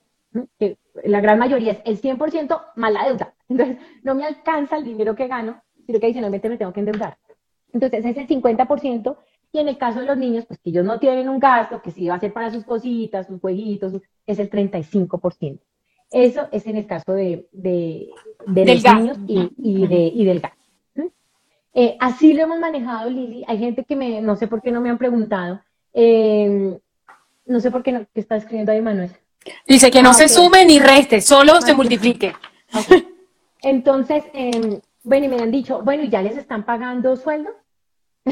Que 0.60 0.78
la 1.04 1.22
gran 1.22 1.40
mayoría 1.40 1.74
es 1.74 1.82
el 1.86 2.02
100% 2.02 2.62
más 2.76 2.94
la 2.94 3.06
deuda. 3.06 3.34
Entonces, 3.50 3.78
no 4.04 4.16
me 4.16 4.26
alcanza 4.26 4.78
el 4.78 4.84
dinero 4.84 5.16
que 5.16 5.28
gano, 5.28 5.62
sino 5.86 6.00
que 6.00 6.06
adicionalmente 6.06 6.50
me 6.50 6.58
tengo 6.58 6.74
que 6.74 6.82
endeudar. 6.82 7.18
Entonces, 7.74 8.06
es 8.06 8.18
el 8.18 8.28
50% 8.28 9.18
y 9.52 9.60
en 9.60 9.68
el 9.70 9.78
caso 9.78 10.00
de 10.00 10.06
los 10.06 10.18
niños, 10.18 10.46
pues 10.46 10.60
que 10.60 10.70
ellos 10.70 10.86
no 10.86 11.00
tienen 11.00 11.30
un 11.30 11.40
gasto, 11.40 11.82
que 11.82 11.92
sí 11.92 12.08
va 12.08 12.16
a 12.16 12.20
ser 12.20 12.34
para 12.34 12.52
sus 12.52 12.66
cositas, 12.66 13.28
sus 13.28 13.40
jueguitos, 13.40 13.94
es 14.26 14.40
el 14.40 14.50
35%. 14.50 15.60
Eso 16.12 16.48
es 16.52 16.66
en 16.68 16.78
el 16.78 16.88
caso 16.88 17.14
de, 17.14 17.48
de, 17.52 18.10
los 18.46 18.84
niños 18.84 19.18
y, 19.28 19.88
de, 19.88 20.12
y, 20.14 20.26
del 20.26 20.40
gasto. 20.40 20.58
Eh, 21.74 21.98
así 22.00 22.34
lo 22.34 22.44
hemos 22.44 22.60
manejado, 22.60 23.10
Lili. 23.10 23.44
Hay 23.48 23.60
gente 23.60 23.84
que 23.84 23.96
me, 23.96 24.22
no 24.22 24.36
sé 24.36 24.48
por 24.48 24.62
qué 24.62 24.72
no 24.72 24.82
me 24.82 24.90
han 24.90 24.98
preguntado. 24.98 25.62
Eh, 25.94 26.80
no 27.46 27.60
sé 27.60 27.72
por 27.72 27.84
qué, 27.84 27.92
no, 27.92 28.06
está 28.14 28.36
escribiendo 28.36 28.72
ahí 28.72 28.82
Manuel. 28.82 29.12
Dice 29.68 29.92
que 29.92 30.02
no 30.02 30.10
ah, 30.12 30.14
se 30.14 30.28
sume 30.28 30.66
ni 30.66 30.80
reste, 30.80 31.22
solo 31.22 31.62
se 31.62 31.74
multiplique. 31.74 32.34
Entonces, 33.62 34.24
eh, 34.34 34.80
bueno, 35.04 35.26
y 35.26 35.30
me 35.30 35.38
han 35.38 35.52
dicho, 35.52 35.82
bueno, 35.82 36.04
¿ya 36.04 36.22
les 36.22 36.38
están 36.38 36.66
pagando 36.66 37.16
sueldo? 37.16 37.50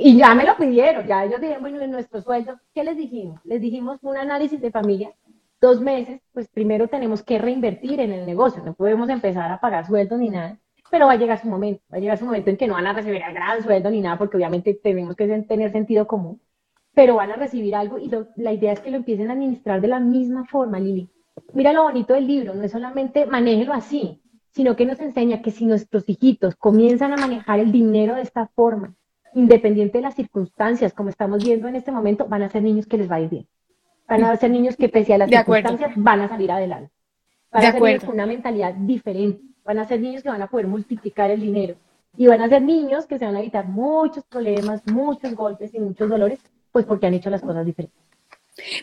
Y 0.00 0.16
ya 0.16 0.32
me 0.32 0.44
lo 0.44 0.56
pidieron, 0.56 1.06
ya 1.08 1.24
ellos 1.24 1.40
dijeron, 1.40 1.60
bueno, 1.60 1.80
en 1.80 1.90
nuestro 1.90 2.20
sueldo, 2.22 2.60
¿qué 2.72 2.84
les 2.84 2.96
dijimos? 2.96 3.40
Les 3.44 3.60
dijimos 3.60 3.98
un 4.02 4.16
análisis 4.16 4.60
de 4.60 4.70
familia, 4.70 5.12
dos 5.60 5.80
meses, 5.80 6.20
pues 6.32 6.46
primero 6.48 6.86
tenemos 6.86 7.22
que 7.22 7.38
reinvertir 7.38 7.98
en 7.98 8.12
el 8.12 8.24
negocio, 8.24 8.62
no 8.64 8.74
podemos 8.74 9.08
empezar 9.08 9.50
a 9.50 9.58
pagar 9.58 9.86
sueldo 9.86 10.16
ni 10.16 10.30
nada, 10.30 10.56
pero 10.90 11.06
va 11.06 11.12
a 11.12 11.16
llegar 11.16 11.40
su 11.40 11.48
momento, 11.48 11.82
va 11.92 11.96
a 11.96 12.00
llegar 12.00 12.16
su 12.16 12.24
momento 12.24 12.48
en 12.48 12.56
que 12.56 12.68
no 12.68 12.74
van 12.74 12.86
a 12.86 12.92
recibir 12.92 13.22
el 13.22 13.34
gran 13.34 13.60
sueldo 13.62 13.90
ni 13.90 14.00
nada, 14.00 14.16
porque 14.18 14.36
obviamente 14.36 14.74
tenemos 14.74 15.16
que 15.16 15.26
tener 15.26 15.72
sentido 15.72 16.06
común, 16.06 16.40
pero 16.98 17.14
van 17.14 17.30
a 17.30 17.36
recibir 17.36 17.76
algo 17.76 17.96
y 17.96 18.10
la 18.34 18.52
idea 18.52 18.72
es 18.72 18.80
que 18.80 18.90
lo 18.90 18.96
empiecen 18.96 19.30
a 19.30 19.34
administrar 19.34 19.80
de 19.80 19.86
la 19.86 20.00
misma 20.00 20.46
forma, 20.46 20.80
Lili. 20.80 21.08
Mira 21.52 21.72
lo 21.72 21.84
bonito 21.84 22.12
del 22.12 22.26
libro, 22.26 22.54
no 22.56 22.64
es 22.64 22.72
solamente 22.72 23.24
manéjelo 23.24 23.72
así, 23.72 24.20
sino 24.50 24.74
que 24.74 24.84
nos 24.84 24.98
enseña 24.98 25.40
que 25.40 25.52
si 25.52 25.64
nuestros 25.64 26.08
hijitos 26.08 26.56
comienzan 26.56 27.12
a 27.12 27.16
manejar 27.16 27.60
el 27.60 27.70
dinero 27.70 28.16
de 28.16 28.22
esta 28.22 28.48
forma, 28.48 28.96
independiente 29.32 29.98
de 29.98 30.02
las 30.02 30.16
circunstancias, 30.16 30.92
como 30.92 31.08
estamos 31.08 31.44
viendo 31.44 31.68
en 31.68 31.76
este 31.76 31.92
momento, 31.92 32.26
van 32.26 32.42
a 32.42 32.48
ser 32.48 32.64
niños 32.64 32.86
que 32.86 32.98
les 32.98 33.08
va 33.08 33.14
a 33.14 33.20
ir 33.20 33.28
bien. 33.28 33.46
Van 34.08 34.24
a 34.24 34.36
ser 34.36 34.50
niños 34.50 34.76
que 34.76 34.88
pese 34.88 35.14
a 35.14 35.18
las 35.18 35.30
circunstancias 35.30 35.92
van 35.94 36.22
a 36.22 36.28
salir 36.28 36.50
adelante. 36.50 36.90
Van 37.52 37.64
a 37.64 37.70
ser 37.70 37.80
niños 37.80 38.04
con 38.04 38.14
una 38.14 38.26
mentalidad 38.26 38.74
diferente. 38.74 39.40
Van 39.64 39.78
a 39.78 39.84
ser 39.84 40.00
niños 40.00 40.24
que 40.24 40.30
van 40.30 40.42
a 40.42 40.48
poder 40.48 40.66
multiplicar 40.66 41.30
el 41.30 41.42
dinero. 41.42 41.76
Y 42.16 42.26
van 42.26 42.42
a 42.42 42.48
ser 42.48 42.62
niños 42.62 43.06
que 43.06 43.20
se 43.20 43.24
van 43.24 43.36
a 43.36 43.40
evitar 43.40 43.68
muchos 43.68 44.24
problemas, 44.24 44.84
muchos 44.88 45.36
golpes 45.36 45.72
y 45.74 45.78
muchos 45.78 46.08
dolores, 46.08 46.40
pues 46.72 46.84
porque 46.84 47.06
han 47.06 47.14
hecho 47.14 47.30
las 47.30 47.42
cosas 47.42 47.64
diferentes. 47.64 47.98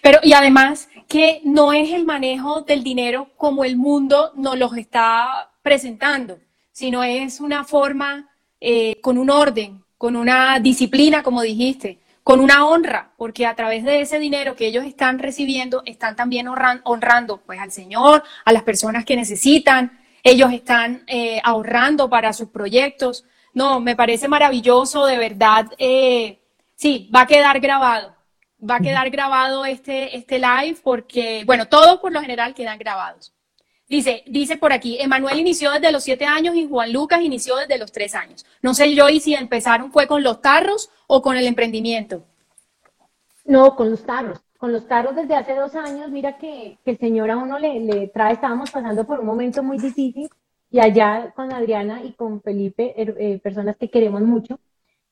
Pero, 0.02 0.19
y 0.24 0.34
además, 0.34 0.89
que 1.08 1.41
no 1.43 1.74
es 1.74 1.91
el 1.91 2.06
manejo 2.06 2.62
del 2.62 2.84
dinero 2.84 3.30
como 3.38 3.63
el 3.63 3.76
mundo 3.76 4.32
nos 4.36 4.58
lo 4.58 4.74
está 4.74 5.52
presentando, 5.62 6.39
sino 6.71 7.04
es 7.04 7.39
una 7.39 7.63
forma 7.63 8.30
eh, 8.62 9.00
con 9.02 9.17
un 9.17 9.30
orden, 9.30 9.84
con 9.98 10.15
una 10.15 10.60
disciplina, 10.60 11.24
como 11.24 11.41
dijiste, 11.41 12.00
con 12.24 12.39
una 12.39 12.65
honra, 12.65 13.12
porque 13.17 13.45
a 13.45 13.56
través 13.56 13.84
de 13.84 14.02
ese 14.02 14.17
dinero 14.17 14.56
que 14.56 14.67
ellos 14.67 14.86
están 14.86 15.19
recibiendo, 15.19 15.84
están 15.86 16.15
también 16.15 16.48
honrando 16.48 17.41
pues, 17.45 17.60
al 17.60 17.71
Señor, 17.71 18.24
a 18.43 18.52
las 18.52 18.63
personas 18.63 19.06
que 19.06 19.15
necesitan, 19.15 20.00
ellos 20.24 20.52
están 20.52 21.04
eh, 21.06 21.39
ahorrando 21.43 22.10
para 22.10 22.34
sus 22.34 22.50
proyectos. 22.50 23.26
No, 23.54 23.80
me 23.80 23.95
parece 23.95 24.28
maravilloso, 24.28 25.06
de 25.06 25.19
verdad. 25.19 25.67
Eh, 25.78 26.39
sí, 26.76 27.10
va 27.14 27.22
a 27.22 27.28
quedar 27.28 27.60
grabado 27.60 28.16
va 28.70 28.78
a 28.78 28.80
quedar 28.80 29.10
grabado 29.10 29.66
este, 29.66 30.16
este 30.16 30.40
live 30.40 30.78
porque, 30.84 31.44
bueno, 31.46 31.68
todos 31.68 32.00
por 32.00 32.12
lo 32.12 32.22
general 32.22 32.54
quedan 32.54 32.78
grabados. 32.78 33.34
Dice, 33.88 34.24
dice 34.26 34.58
por 34.58 34.74
aquí, 34.74 34.98
Emanuel 35.00 35.40
inició 35.40 35.72
desde 35.72 35.92
los 35.92 36.04
siete 36.04 36.26
años 36.26 36.56
y 36.56 36.68
Juan 36.68 36.92
Lucas 36.92 37.22
inició 37.22 37.56
desde 37.58 37.78
los 37.78 37.92
tres 37.92 38.16
años. 38.16 38.46
No 38.62 38.74
sé 38.74 38.96
yo 38.96 39.10
y 39.10 39.20
si 39.20 39.36
empezaron 39.36 39.92
fue 39.92 40.08
con 40.08 40.24
los 40.24 40.42
tarros 40.42 40.90
o 41.06 41.22
con 41.22 41.38
el 41.38 41.46
emprendimiento. 41.46 42.24
No, 43.46 43.76
con 43.76 43.92
los 43.92 44.04
tarros. 44.04 44.40
Con 44.58 44.72
los 44.72 44.88
tarros 44.88 45.16
desde 45.16 45.36
hace 45.36 45.54
dos 45.54 45.76
años, 45.76 46.10
mira 46.10 46.38
que, 46.38 46.80
el 46.84 46.98
Señor 46.98 47.30
a 47.30 47.38
uno 47.38 47.60
le, 47.60 47.80
le, 47.80 48.08
trae, 48.08 48.34
estábamos 48.34 48.72
pasando 48.72 49.06
por 49.06 49.20
un 49.20 49.28
momento 49.28 49.62
muy 49.62 49.78
difícil 49.78 50.30
y 50.72 50.80
allá 50.80 51.32
con 51.36 51.54
Adriana 51.54 52.02
y 52.04 52.14
con 52.14 52.42
Felipe, 52.42 53.00
er, 53.00 53.16
eh, 53.20 53.40
personas 53.44 53.78
que 53.78 53.90
queremos 53.90 54.22
mucho, 54.22 54.60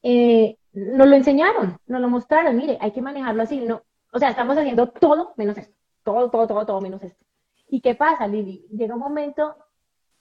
eh, 0.01 0.57
nos 0.73 1.07
lo 1.07 1.15
enseñaron, 1.15 1.77
nos 1.85 2.01
lo 2.01 2.09
mostraron, 2.09 2.55
mire, 2.57 2.77
hay 2.81 2.91
que 2.91 3.01
manejarlo 3.01 3.43
así, 3.43 3.61
no, 3.61 3.83
o 4.11 4.19
sea, 4.19 4.29
estamos 4.29 4.57
haciendo 4.57 4.87
todo 4.87 5.33
menos 5.37 5.57
esto, 5.57 5.75
todo, 6.03 6.29
todo, 6.29 6.47
todo, 6.47 6.65
todo 6.65 6.81
menos 6.81 7.03
esto. 7.03 7.23
¿Y 7.67 7.81
qué 7.81 7.95
pasa, 7.95 8.27
Lili? 8.27 8.65
Llega 8.71 8.93
un 8.93 8.99
momento 8.99 9.55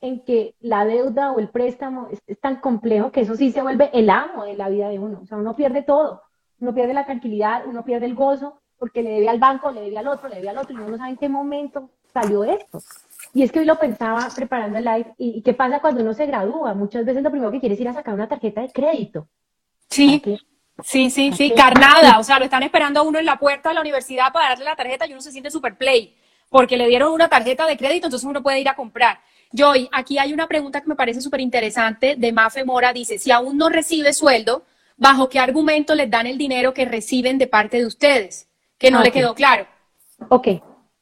en 0.00 0.24
que 0.24 0.56
la 0.60 0.84
deuda 0.84 1.32
o 1.32 1.38
el 1.38 1.48
préstamo 1.48 2.08
es, 2.10 2.40
tan 2.40 2.56
complejo 2.56 3.12
que 3.12 3.20
eso 3.20 3.36
sí 3.36 3.52
se 3.52 3.62
vuelve 3.62 3.90
el 3.92 4.10
amo 4.10 4.44
de 4.44 4.56
la 4.56 4.68
vida 4.68 4.88
de 4.88 4.98
uno, 4.98 5.20
o 5.22 5.26
sea, 5.26 5.38
uno 5.38 5.54
pierde 5.54 5.82
todo, 5.82 6.22
uno 6.60 6.74
pierde 6.74 6.94
la 6.94 7.06
tranquilidad, 7.06 7.66
uno 7.66 7.84
pierde 7.84 8.06
el 8.06 8.14
gozo, 8.14 8.60
porque 8.78 9.02
le 9.02 9.10
debe 9.10 9.28
al 9.28 9.38
banco, 9.38 9.70
le 9.70 9.82
debe 9.82 9.98
al 9.98 10.08
otro, 10.08 10.28
le 10.28 10.36
debe 10.36 10.48
al 10.48 10.58
otro, 10.58 10.74
y 10.74 10.78
uno 10.78 10.88
no 10.88 10.96
sabe 10.96 11.10
en 11.10 11.16
qué 11.16 11.28
momento 11.28 11.90
salió 12.12 12.42
esto. 12.44 12.80
Y 13.32 13.42
es 13.42 13.52
que 13.52 13.60
hoy 13.60 13.64
lo 13.64 13.78
pensaba 13.78 14.26
preparando 14.34 14.78
el 14.78 14.84
live, 14.84 15.14
y, 15.18 15.38
y 15.38 15.42
qué 15.42 15.54
pasa 15.54 15.80
cuando 15.80 16.02
uno 16.02 16.14
se 16.14 16.26
gradúa, 16.26 16.74
muchas 16.74 17.04
veces 17.04 17.22
lo 17.22 17.30
primero 17.30 17.52
que 17.52 17.60
quiere 17.60 17.74
es 17.74 17.80
ir 17.80 17.88
a 17.88 17.94
sacar 17.94 18.14
una 18.14 18.28
tarjeta 18.28 18.60
de 18.60 18.72
crédito, 18.72 19.28
Sí, 19.92 20.22
sí, 20.82 21.10
sí, 21.10 21.32
sí, 21.32 21.52
carnada. 21.54 22.18
O 22.18 22.24
sea, 22.24 22.38
lo 22.38 22.44
están 22.44 22.62
esperando 22.62 23.00
a 23.00 23.02
uno 23.02 23.18
en 23.18 23.26
la 23.26 23.38
puerta 23.38 23.68
de 23.68 23.76
la 23.76 23.80
universidad 23.80 24.32
para 24.32 24.50
darle 24.50 24.64
la 24.64 24.76
tarjeta 24.76 25.06
y 25.06 25.12
uno 25.12 25.20
se 25.20 25.30
siente 25.30 25.50
super 25.50 25.76
play 25.76 26.16
porque 26.52 26.76
le 26.76 26.86
dieron 26.86 27.12
una 27.12 27.28
tarjeta 27.28 27.66
de 27.66 27.78
crédito, 27.78 28.06
entonces 28.06 28.28
uno 28.28 28.42
puede 28.42 28.60
ir 28.60 28.68
a 28.68 28.76
comprar. 28.76 29.18
Joy, 29.52 29.88
aquí 29.90 30.18
hay 30.18 30.34
una 30.34 30.46
pregunta 30.46 30.82
que 30.82 30.86
me 30.86 30.94
parece 30.94 31.22
súper 31.22 31.40
interesante 31.40 32.14
de 32.16 32.32
Mafe 32.32 32.62
Mora. 32.62 32.92
Dice, 32.92 33.18
si 33.18 33.30
aún 33.30 33.56
no 33.56 33.70
recibe 33.70 34.12
sueldo, 34.12 34.64
¿bajo 34.98 35.30
qué 35.30 35.40
argumento 35.40 35.94
les 35.94 36.10
dan 36.10 36.26
el 36.26 36.36
dinero 36.36 36.74
que 36.74 36.84
reciben 36.84 37.38
de 37.38 37.46
parte 37.46 37.78
de 37.78 37.86
ustedes? 37.86 38.48
Que 38.78 38.90
no 38.90 39.02
le 39.02 39.10
quedó 39.10 39.34
claro. 39.34 39.66
Ok, 40.28 40.48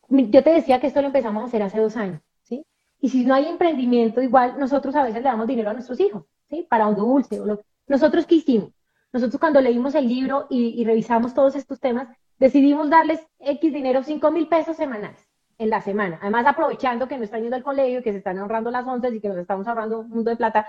yo 0.08 0.42
te 0.42 0.50
decía 0.50 0.80
que 0.80 0.86
esto 0.86 1.00
lo 1.00 1.08
empezamos 1.08 1.42
a 1.42 1.46
hacer 1.46 1.62
hace 1.62 1.80
dos 1.80 1.96
años, 1.96 2.20
¿sí? 2.44 2.64
Y 3.00 3.08
si 3.08 3.24
no 3.24 3.34
hay 3.34 3.46
emprendimiento, 3.46 4.22
igual 4.22 4.56
nosotros 4.58 4.94
a 4.94 5.02
veces 5.02 5.16
le 5.16 5.28
damos 5.28 5.48
dinero 5.48 5.70
a 5.70 5.72
nuestros 5.72 5.98
hijos, 5.98 6.24
¿sí? 6.48 6.64
Para 6.68 6.86
un 6.86 6.94
dulce 6.94 7.40
o 7.40 7.44
lo 7.44 7.60
Nosotros, 7.88 8.24
¿qué 8.24 8.36
hicimos? 8.36 8.70
Nosotros 9.12 9.40
cuando 9.40 9.60
leímos 9.60 9.94
el 9.94 10.08
libro 10.08 10.46
y, 10.50 10.84
revisamos 10.84 11.34
todos 11.34 11.56
estos 11.56 11.80
temas, 11.80 12.08
decidimos 12.38 12.88
darles 12.88 13.20
X 13.40 13.72
dinero, 13.72 14.02
5 14.02 14.30
mil 14.30 14.46
pesos 14.46 14.76
semanales 14.76 15.20
en 15.58 15.68
la 15.68 15.80
semana. 15.80 16.18
Además, 16.22 16.46
aprovechando 16.46 17.08
que 17.08 17.18
no 17.18 17.24
están 17.24 17.42
yendo 17.42 17.56
al 17.56 17.64
colegio, 17.64 18.02
que 18.02 18.12
se 18.12 18.18
están 18.18 18.38
ahorrando 18.38 18.70
las 18.70 18.86
once 18.86 19.08
y 19.14 19.20
que 19.20 19.28
nos 19.28 19.38
estamos 19.38 19.66
ahorrando 19.66 20.00
un 20.00 20.10
mundo 20.10 20.30
de 20.30 20.36
plata, 20.36 20.66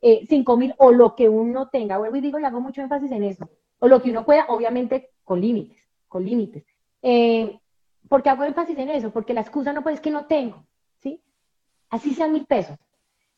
eh, 0.00 0.26
5 0.28 0.56
mil 0.56 0.74
o 0.78 0.90
lo 0.90 1.14
que 1.14 1.28
uno 1.28 1.68
tenga. 1.68 1.98
Vuelvo 1.98 2.16
y 2.16 2.20
digo 2.20 2.38
y 2.38 2.44
hago 2.44 2.60
mucho 2.60 2.82
énfasis 2.82 3.10
en 3.12 3.22
eso. 3.22 3.48
O 3.78 3.86
lo 3.88 4.02
que 4.02 4.10
uno 4.10 4.24
pueda, 4.24 4.46
obviamente 4.48 5.10
con 5.22 5.40
límites, 5.40 5.88
con 6.08 6.24
límites. 6.24 6.64
Eh, 7.00 7.58
¿Por 8.08 8.22
qué 8.22 8.30
hago 8.30 8.44
énfasis 8.44 8.76
en 8.76 8.90
eso? 8.90 9.10
Porque 9.10 9.34
la 9.34 9.40
excusa 9.40 9.72
no 9.72 9.82
puede 9.82 9.94
es 9.94 10.02
que 10.02 10.10
no 10.10 10.26
tengo, 10.26 10.66
¿sí? 11.00 11.22
Así 11.90 12.12
sean 12.12 12.32
mil 12.32 12.44
pesos 12.44 12.78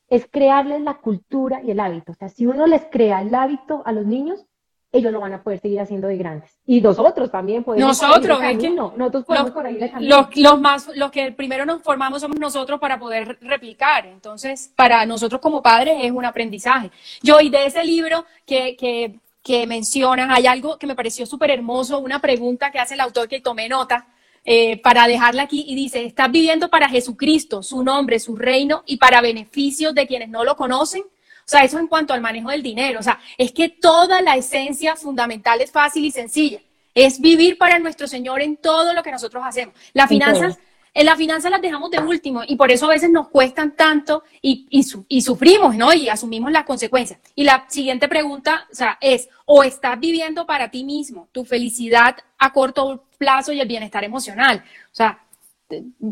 es 0.08 0.26
crearles 0.30 0.80
la 0.82 0.94
cultura 0.94 1.60
y 1.62 1.70
el 1.70 1.80
hábito. 1.80 2.12
O 2.12 2.14
sea, 2.14 2.28
si 2.28 2.46
uno 2.46 2.66
les 2.66 2.84
crea 2.90 3.22
el 3.22 3.34
hábito 3.34 3.82
a 3.84 3.92
los 3.92 4.06
niños, 4.06 4.44
ellos 4.92 5.12
lo 5.12 5.20
van 5.20 5.34
a 5.34 5.42
poder 5.42 5.60
seguir 5.60 5.80
haciendo 5.80 6.08
de 6.08 6.16
grandes. 6.16 6.58
Y 6.64 6.80
nosotros 6.80 7.30
también 7.30 7.64
podemos. 7.64 7.88
Nosotros, 7.88 8.40
es 8.42 8.58
que 8.58 8.70
no, 8.70 8.94
nosotros 8.96 9.24
podemos 9.24 9.50
por 9.50 9.66
ahí 9.66 9.78
los, 10.00 10.36
los, 10.36 10.60
más, 10.60 10.88
los 10.94 11.10
que 11.10 11.32
primero 11.32 11.66
nos 11.66 11.82
formamos 11.82 12.20
somos 12.20 12.38
nosotros 12.38 12.80
para 12.80 12.98
poder 12.98 13.38
replicar. 13.40 14.06
Entonces, 14.06 14.72
para 14.76 15.04
nosotros 15.04 15.40
como 15.40 15.62
padres 15.62 15.96
es 16.02 16.12
un 16.12 16.24
aprendizaje. 16.24 16.90
Yo, 17.22 17.40
y 17.40 17.50
de 17.50 17.66
ese 17.66 17.84
libro 17.84 18.24
que, 18.46 18.76
que, 18.76 19.20
que 19.42 19.66
mencionas, 19.66 20.30
hay 20.30 20.46
algo 20.46 20.78
que 20.78 20.86
me 20.86 20.94
pareció 20.94 21.26
súper 21.26 21.50
hermoso, 21.50 21.98
una 21.98 22.20
pregunta 22.20 22.70
que 22.70 22.78
hace 22.78 22.94
el 22.94 23.00
autor 23.00 23.28
que 23.28 23.40
tomé 23.40 23.68
nota 23.68 24.06
eh, 24.48 24.80
para 24.80 25.08
dejarla 25.08 25.42
aquí 25.42 25.64
y 25.66 25.74
dice, 25.74 26.04
estás 26.04 26.30
viviendo 26.30 26.70
para 26.70 26.88
Jesucristo, 26.88 27.64
su 27.64 27.82
nombre, 27.82 28.20
su 28.20 28.36
reino 28.36 28.84
y 28.86 28.96
para 28.96 29.20
beneficios 29.20 29.92
de 29.92 30.06
quienes 30.06 30.28
no 30.28 30.44
lo 30.44 30.56
conocen. 30.56 31.02
O 31.02 31.48
sea, 31.48 31.64
eso 31.64 31.80
en 31.80 31.88
cuanto 31.88 32.14
al 32.14 32.20
manejo 32.20 32.50
del 32.50 32.62
dinero. 32.62 33.00
O 33.00 33.02
sea, 33.02 33.18
es 33.36 33.50
que 33.50 33.68
toda 33.68 34.22
la 34.22 34.36
esencia 34.36 34.94
fundamental 34.94 35.60
es 35.60 35.72
fácil 35.72 36.04
y 36.04 36.12
sencilla. 36.12 36.60
Es 36.94 37.20
vivir 37.20 37.58
para 37.58 37.80
nuestro 37.80 38.06
Señor 38.06 38.40
en 38.40 38.56
todo 38.56 38.94
lo 38.94 39.02
que 39.02 39.10
nosotros 39.10 39.42
hacemos. 39.44 39.74
Las 39.92 40.08
finanzas 40.08 40.58
en 40.94 41.04
la 41.04 41.16
finanza 41.16 41.50
las 41.50 41.60
dejamos 41.60 41.90
de 41.90 41.98
último 41.98 42.40
y 42.46 42.56
por 42.56 42.70
eso 42.70 42.86
a 42.86 42.90
veces 42.90 43.10
nos 43.10 43.28
cuestan 43.28 43.76
tanto 43.76 44.22
y, 44.40 44.66
y, 44.70 45.20
sufrimos, 45.20 45.76
¿no? 45.76 45.92
Y 45.92 46.08
asumimos 46.08 46.50
las 46.50 46.64
consecuencias. 46.64 47.20
Y 47.34 47.44
la 47.44 47.66
siguiente 47.68 48.08
pregunta, 48.08 48.66
o 48.72 48.74
sea, 48.74 48.96
es, 49.02 49.28
o 49.44 49.62
estás 49.62 50.00
viviendo 50.00 50.46
para 50.46 50.70
ti 50.70 50.84
mismo 50.84 51.28
tu 51.32 51.44
felicidad 51.44 52.16
a 52.38 52.52
corto 52.54 53.04
plazo 53.16 53.52
y 53.52 53.60
el 53.60 53.68
bienestar 53.68 54.04
emocional. 54.04 54.62
O 54.92 54.94
sea, 54.94 55.18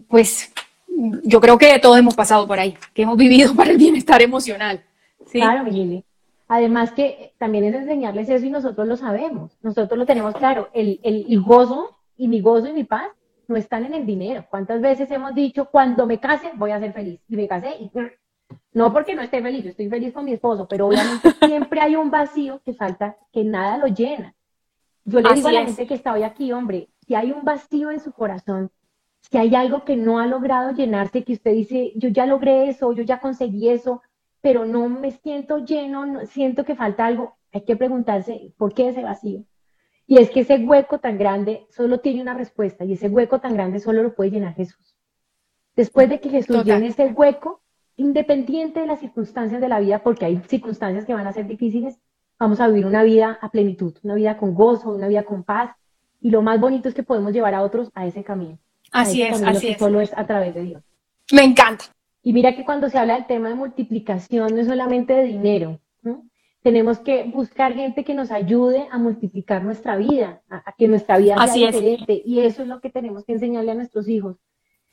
pues 0.08 0.52
yo 1.22 1.40
creo 1.40 1.58
que 1.58 1.78
todos 1.78 1.98
hemos 1.98 2.14
pasado 2.14 2.46
por 2.46 2.58
ahí, 2.58 2.76
que 2.92 3.02
hemos 3.02 3.16
vivido 3.16 3.54
para 3.56 3.70
el 3.70 3.78
bienestar 3.78 4.22
emocional. 4.22 4.82
¿sí? 5.26 5.40
Claro, 5.40 5.64
Lili. 5.64 6.04
Además 6.46 6.92
que 6.92 7.32
también 7.38 7.64
es 7.64 7.74
enseñarles 7.74 8.28
eso 8.28 8.44
y 8.44 8.50
nosotros 8.50 8.86
lo 8.86 8.96
sabemos, 8.96 9.52
nosotros 9.62 9.98
lo 9.98 10.04
tenemos 10.04 10.34
claro, 10.34 10.68
el, 10.74 11.00
el 11.02 11.40
gozo 11.40 11.96
y 12.18 12.28
mi 12.28 12.42
gozo 12.42 12.68
y 12.68 12.74
mi 12.74 12.84
paz 12.84 13.08
no 13.48 13.56
están 13.56 13.84
en 13.84 13.94
el 13.94 14.06
dinero. 14.06 14.44
¿Cuántas 14.50 14.80
veces 14.80 15.10
hemos 15.10 15.34
dicho, 15.34 15.66
cuando 15.70 16.06
me 16.06 16.18
case 16.18 16.50
voy 16.54 16.70
a 16.70 16.80
ser 16.80 16.92
feliz? 16.92 17.20
Y 17.28 17.36
me 17.36 17.48
casé 17.48 17.76
y 17.80 17.90
no 18.72 18.92
porque 18.92 19.14
no 19.14 19.22
esté 19.22 19.40
feliz, 19.40 19.64
yo 19.64 19.70
estoy 19.70 19.88
feliz 19.88 20.12
con 20.12 20.24
mi 20.24 20.32
esposo, 20.32 20.66
pero 20.68 20.88
obviamente 20.88 21.30
siempre 21.46 21.80
hay 21.80 21.96
un 21.96 22.10
vacío 22.10 22.60
que 22.64 22.74
falta, 22.74 23.16
que 23.32 23.44
nada 23.44 23.78
lo 23.78 23.86
llena. 23.86 24.34
Yo 25.04 25.20
le 25.20 25.34
digo 25.34 25.48
a 25.48 25.52
la 25.52 25.64
gente 25.64 25.86
que 25.86 25.94
está 25.94 26.12
hoy 26.14 26.22
aquí, 26.22 26.50
hombre, 26.52 26.88
si 27.06 27.14
hay 27.14 27.32
un 27.32 27.44
vacío 27.44 27.90
en 27.90 28.00
su 28.00 28.12
corazón, 28.12 28.70
si 29.20 29.38
hay 29.38 29.54
algo 29.54 29.84
que 29.84 29.96
no 29.96 30.18
ha 30.18 30.26
logrado 30.26 30.72
llenarse, 30.72 31.24
que 31.24 31.32
usted 31.32 31.52
dice, 31.52 31.92
yo 31.96 32.08
ya 32.08 32.26
logré 32.26 32.68
eso, 32.68 32.92
yo 32.92 33.02
ya 33.02 33.20
conseguí 33.20 33.68
eso, 33.68 34.02
pero 34.40 34.66
no 34.66 34.88
me 34.88 35.10
siento 35.10 35.58
lleno, 35.58 36.04
no, 36.04 36.26
siento 36.26 36.64
que 36.64 36.76
falta 36.76 37.06
algo, 37.06 37.36
hay 37.52 37.62
que 37.62 37.76
preguntarse, 37.76 38.52
¿por 38.58 38.74
qué 38.74 38.88
ese 38.88 39.02
vacío? 39.02 39.44
Y 40.06 40.18
es 40.18 40.30
que 40.30 40.40
ese 40.40 40.58
hueco 40.58 40.98
tan 40.98 41.16
grande 41.16 41.66
solo 41.70 42.00
tiene 42.00 42.20
una 42.20 42.34
respuesta 42.34 42.84
y 42.84 42.92
ese 42.92 43.08
hueco 43.08 43.40
tan 43.40 43.54
grande 43.54 43.80
solo 43.80 44.02
lo 44.02 44.14
puede 44.14 44.32
llenar 44.32 44.54
Jesús. 44.54 44.96
Después 45.74 46.08
de 46.08 46.20
que 46.20 46.28
Jesús 46.28 46.62
llene 46.64 46.88
ese 46.88 47.06
hueco, 47.06 47.62
independiente 47.96 48.80
de 48.80 48.86
las 48.86 49.00
circunstancias 49.00 49.60
de 49.60 49.68
la 49.68 49.80
vida, 49.80 50.02
porque 50.02 50.26
hay 50.26 50.40
circunstancias 50.46 51.04
que 51.04 51.14
van 51.14 51.26
a 51.26 51.32
ser 51.32 51.46
difíciles, 51.46 51.98
vamos 52.38 52.60
a 52.60 52.68
vivir 52.68 52.86
una 52.86 53.02
vida 53.02 53.38
a 53.40 53.50
plenitud, 53.50 53.94
una 54.02 54.14
vida 54.14 54.36
con 54.36 54.54
gozo, 54.54 54.90
una 54.90 55.08
vida 55.08 55.24
con 55.24 55.42
paz. 55.42 55.74
Y 56.24 56.30
lo 56.30 56.40
más 56.40 56.58
bonito 56.58 56.88
es 56.88 56.94
que 56.94 57.02
podemos 57.02 57.34
llevar 57.34 57.54
a 57.54 57.60
otros 57.60 57.90
a 57.94 58.06
ese 58.06 58.24
camino. 58.24 58.58
Así 58.90 59.20
es, 59.20 59.42
así 59.42 59.68
es. 59.68 59.78
Solo 59.78 60.00
es 60.00 60.10
a 60.16 60.26
través 60.26 60.54
de 60.54 60.62
Dios. 60.62 60.82
Me 61.30 61.44
encanta. 61.44 61.84
Y 62.22 62.32
mira 62.32 62.56
que 62.56 62.64
cuando 62.64 62.88
se 62.88 62.98
habla 62.98 63.16
del 63.16 63.26
tema 63.26 63.50
de 63.50 63.56
multiplicación 63.56 64.54
no 64.54 64.62
es 64.62 64.66
solamente 64.66 65.12
de 65.12 65.24
dinero, 65.24 65.80
tenemos 66.62 66.98
que 66.98 67.24
buscar 67.24 67.74
gente 67.74 68.04
que 68.04 68.14
nos 68.14 68.30
ayude 68.30 68.88
a 68.90 68.96
multiplicar 68.96 69.62
nuestra 69.62 69.96
vida, 69.96 70.40
a, 70.48 70.72
que 70.72 70.88
nuestra 70.88 71.18
vida 71.18 71.46
sea 71.46 71.66
diferente. 71.70 72.22
Y 72.24 72.40
eso 72.40 72.62
es 72.62 72.68
lo 72.68 72.80
que 72.80 72.88
tenemos 72.88 73.26
que 73.26 73.34
enseñarle 73.34 73.72
a 73.72 73.74
nuestros 73.74 74.08
hijos. 74.08 74.38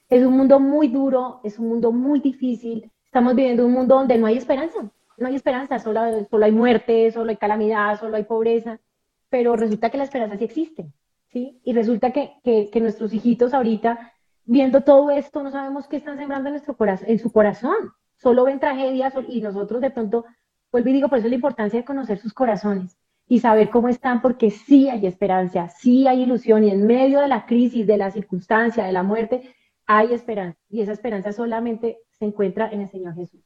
Es 0.09 0.25
un 0.25 0.35
mundo 0.35 0.59
muy 0.59 0.89
duro, 0.89 1.39
es 1.45 1.57
un 1.59 1.69
mundo 1.69 1.93
muy 1.93 2.19
difícil. 2.19 2.91
Estamos 3.05 3.35
viviendo 3.35 3.65
un 3.65 3.71
mundo 3.71 3.95
donde 3.95 4.17
no 4.17 4.27
hay 4.27 4.35
esperanza. 4.35 4.79
No 5.17 5.27
hay 5.27 5.35
esperanza, 5.35 5.79
solo, 5.79 6.01
solo 6.29 6.43
hay 6.43 6.51
muerte, 6.51 7.09
solo 7.13 7.29
hay 7.29 7.37
calamidad, 7.37 7.97
solo 7.97 8.17
hay 8.17 8.25
pobreza. 8.25 8.81
Pero 9.29 9.55
resulta 9.55 9.89
que 9.89 9.97
la 9.97 10.03
esperanza 10.03 10.37
sí 10.37 10.43
existe. 10.43 10.91
¿Sí? 11.31 11.59
Y 11.63 11.73
resulta 11.73 12.11
que, 12.11 12.33
que, 12.43 12.81
nuestros 12.81 13.13
hijitos 13.13 13.53
ahorita, 13.53 14.13
viendo 14.45 14.81
todo 14.81 15.11
esto, 15.11 15.43
no 15.43 15.51
sabemos 15.51 15.87
qué 15.87 15.97
están 15.97 16.17
sembrando 16.17 16.49
en, 16.49 16.53
nuestro 16.53 16.75
en 17.07 17.19
su 17.19 17.31
corazón. 17.31 17.75
Solo 18.17 18.43
ven 18.43 18.59
tragedias 18.59 19.13
y 19.27 19.41
nosotros 19.41 19.81
de 19.81 19.89
pronto 19.89 20.25
Vuelvo 20.71 20.89
y 20.89 20.93
digo, 20.93 21.09
por 21.09 21.17
eso 21.17 21.27
la 21.27 21.35
importancia 21.35 21.79
de 21.79 21.85
conocer 21.85 22.17
sus 22.17 22.33
corazones 22.33 22.97
y 23.27 23.39
saber 23.39 23.69
cómo 23.69 23.89
están, 23.89 24.21
porque 24.21 24.51
sí 24.51 24.89
hay 24.89 25.05
esperanza, 25.05 25.67
sí 25.67 26.07
hay 26.07 26.23
ilusión, 26.23 26.63
y 26.63 26.69
en 26.69 26.85
medio 26.85 27.19
de 27.19 27.27
la 27.27 27.45
crisis, 27.45 27.85
de 27.85 27.97
la 27.97 28.11
circunstancia, 28.11 28.85
de 28.85 28.91
la 28.91 29.03
muerte, 29.03 29.53
hay 29.85 30.13
esperanza. 30.13 30.59
Y 30.69 30.81
esa 30.81 30.93
esperanza 30.93 31.33
solamente 31.33 31.99
se 32.11 32.25
encuentra 32.25 32.69
en 32.69 32.81
el 32.81 32.89
Señor 32.89 33.15
Jesús. 33.15 33.41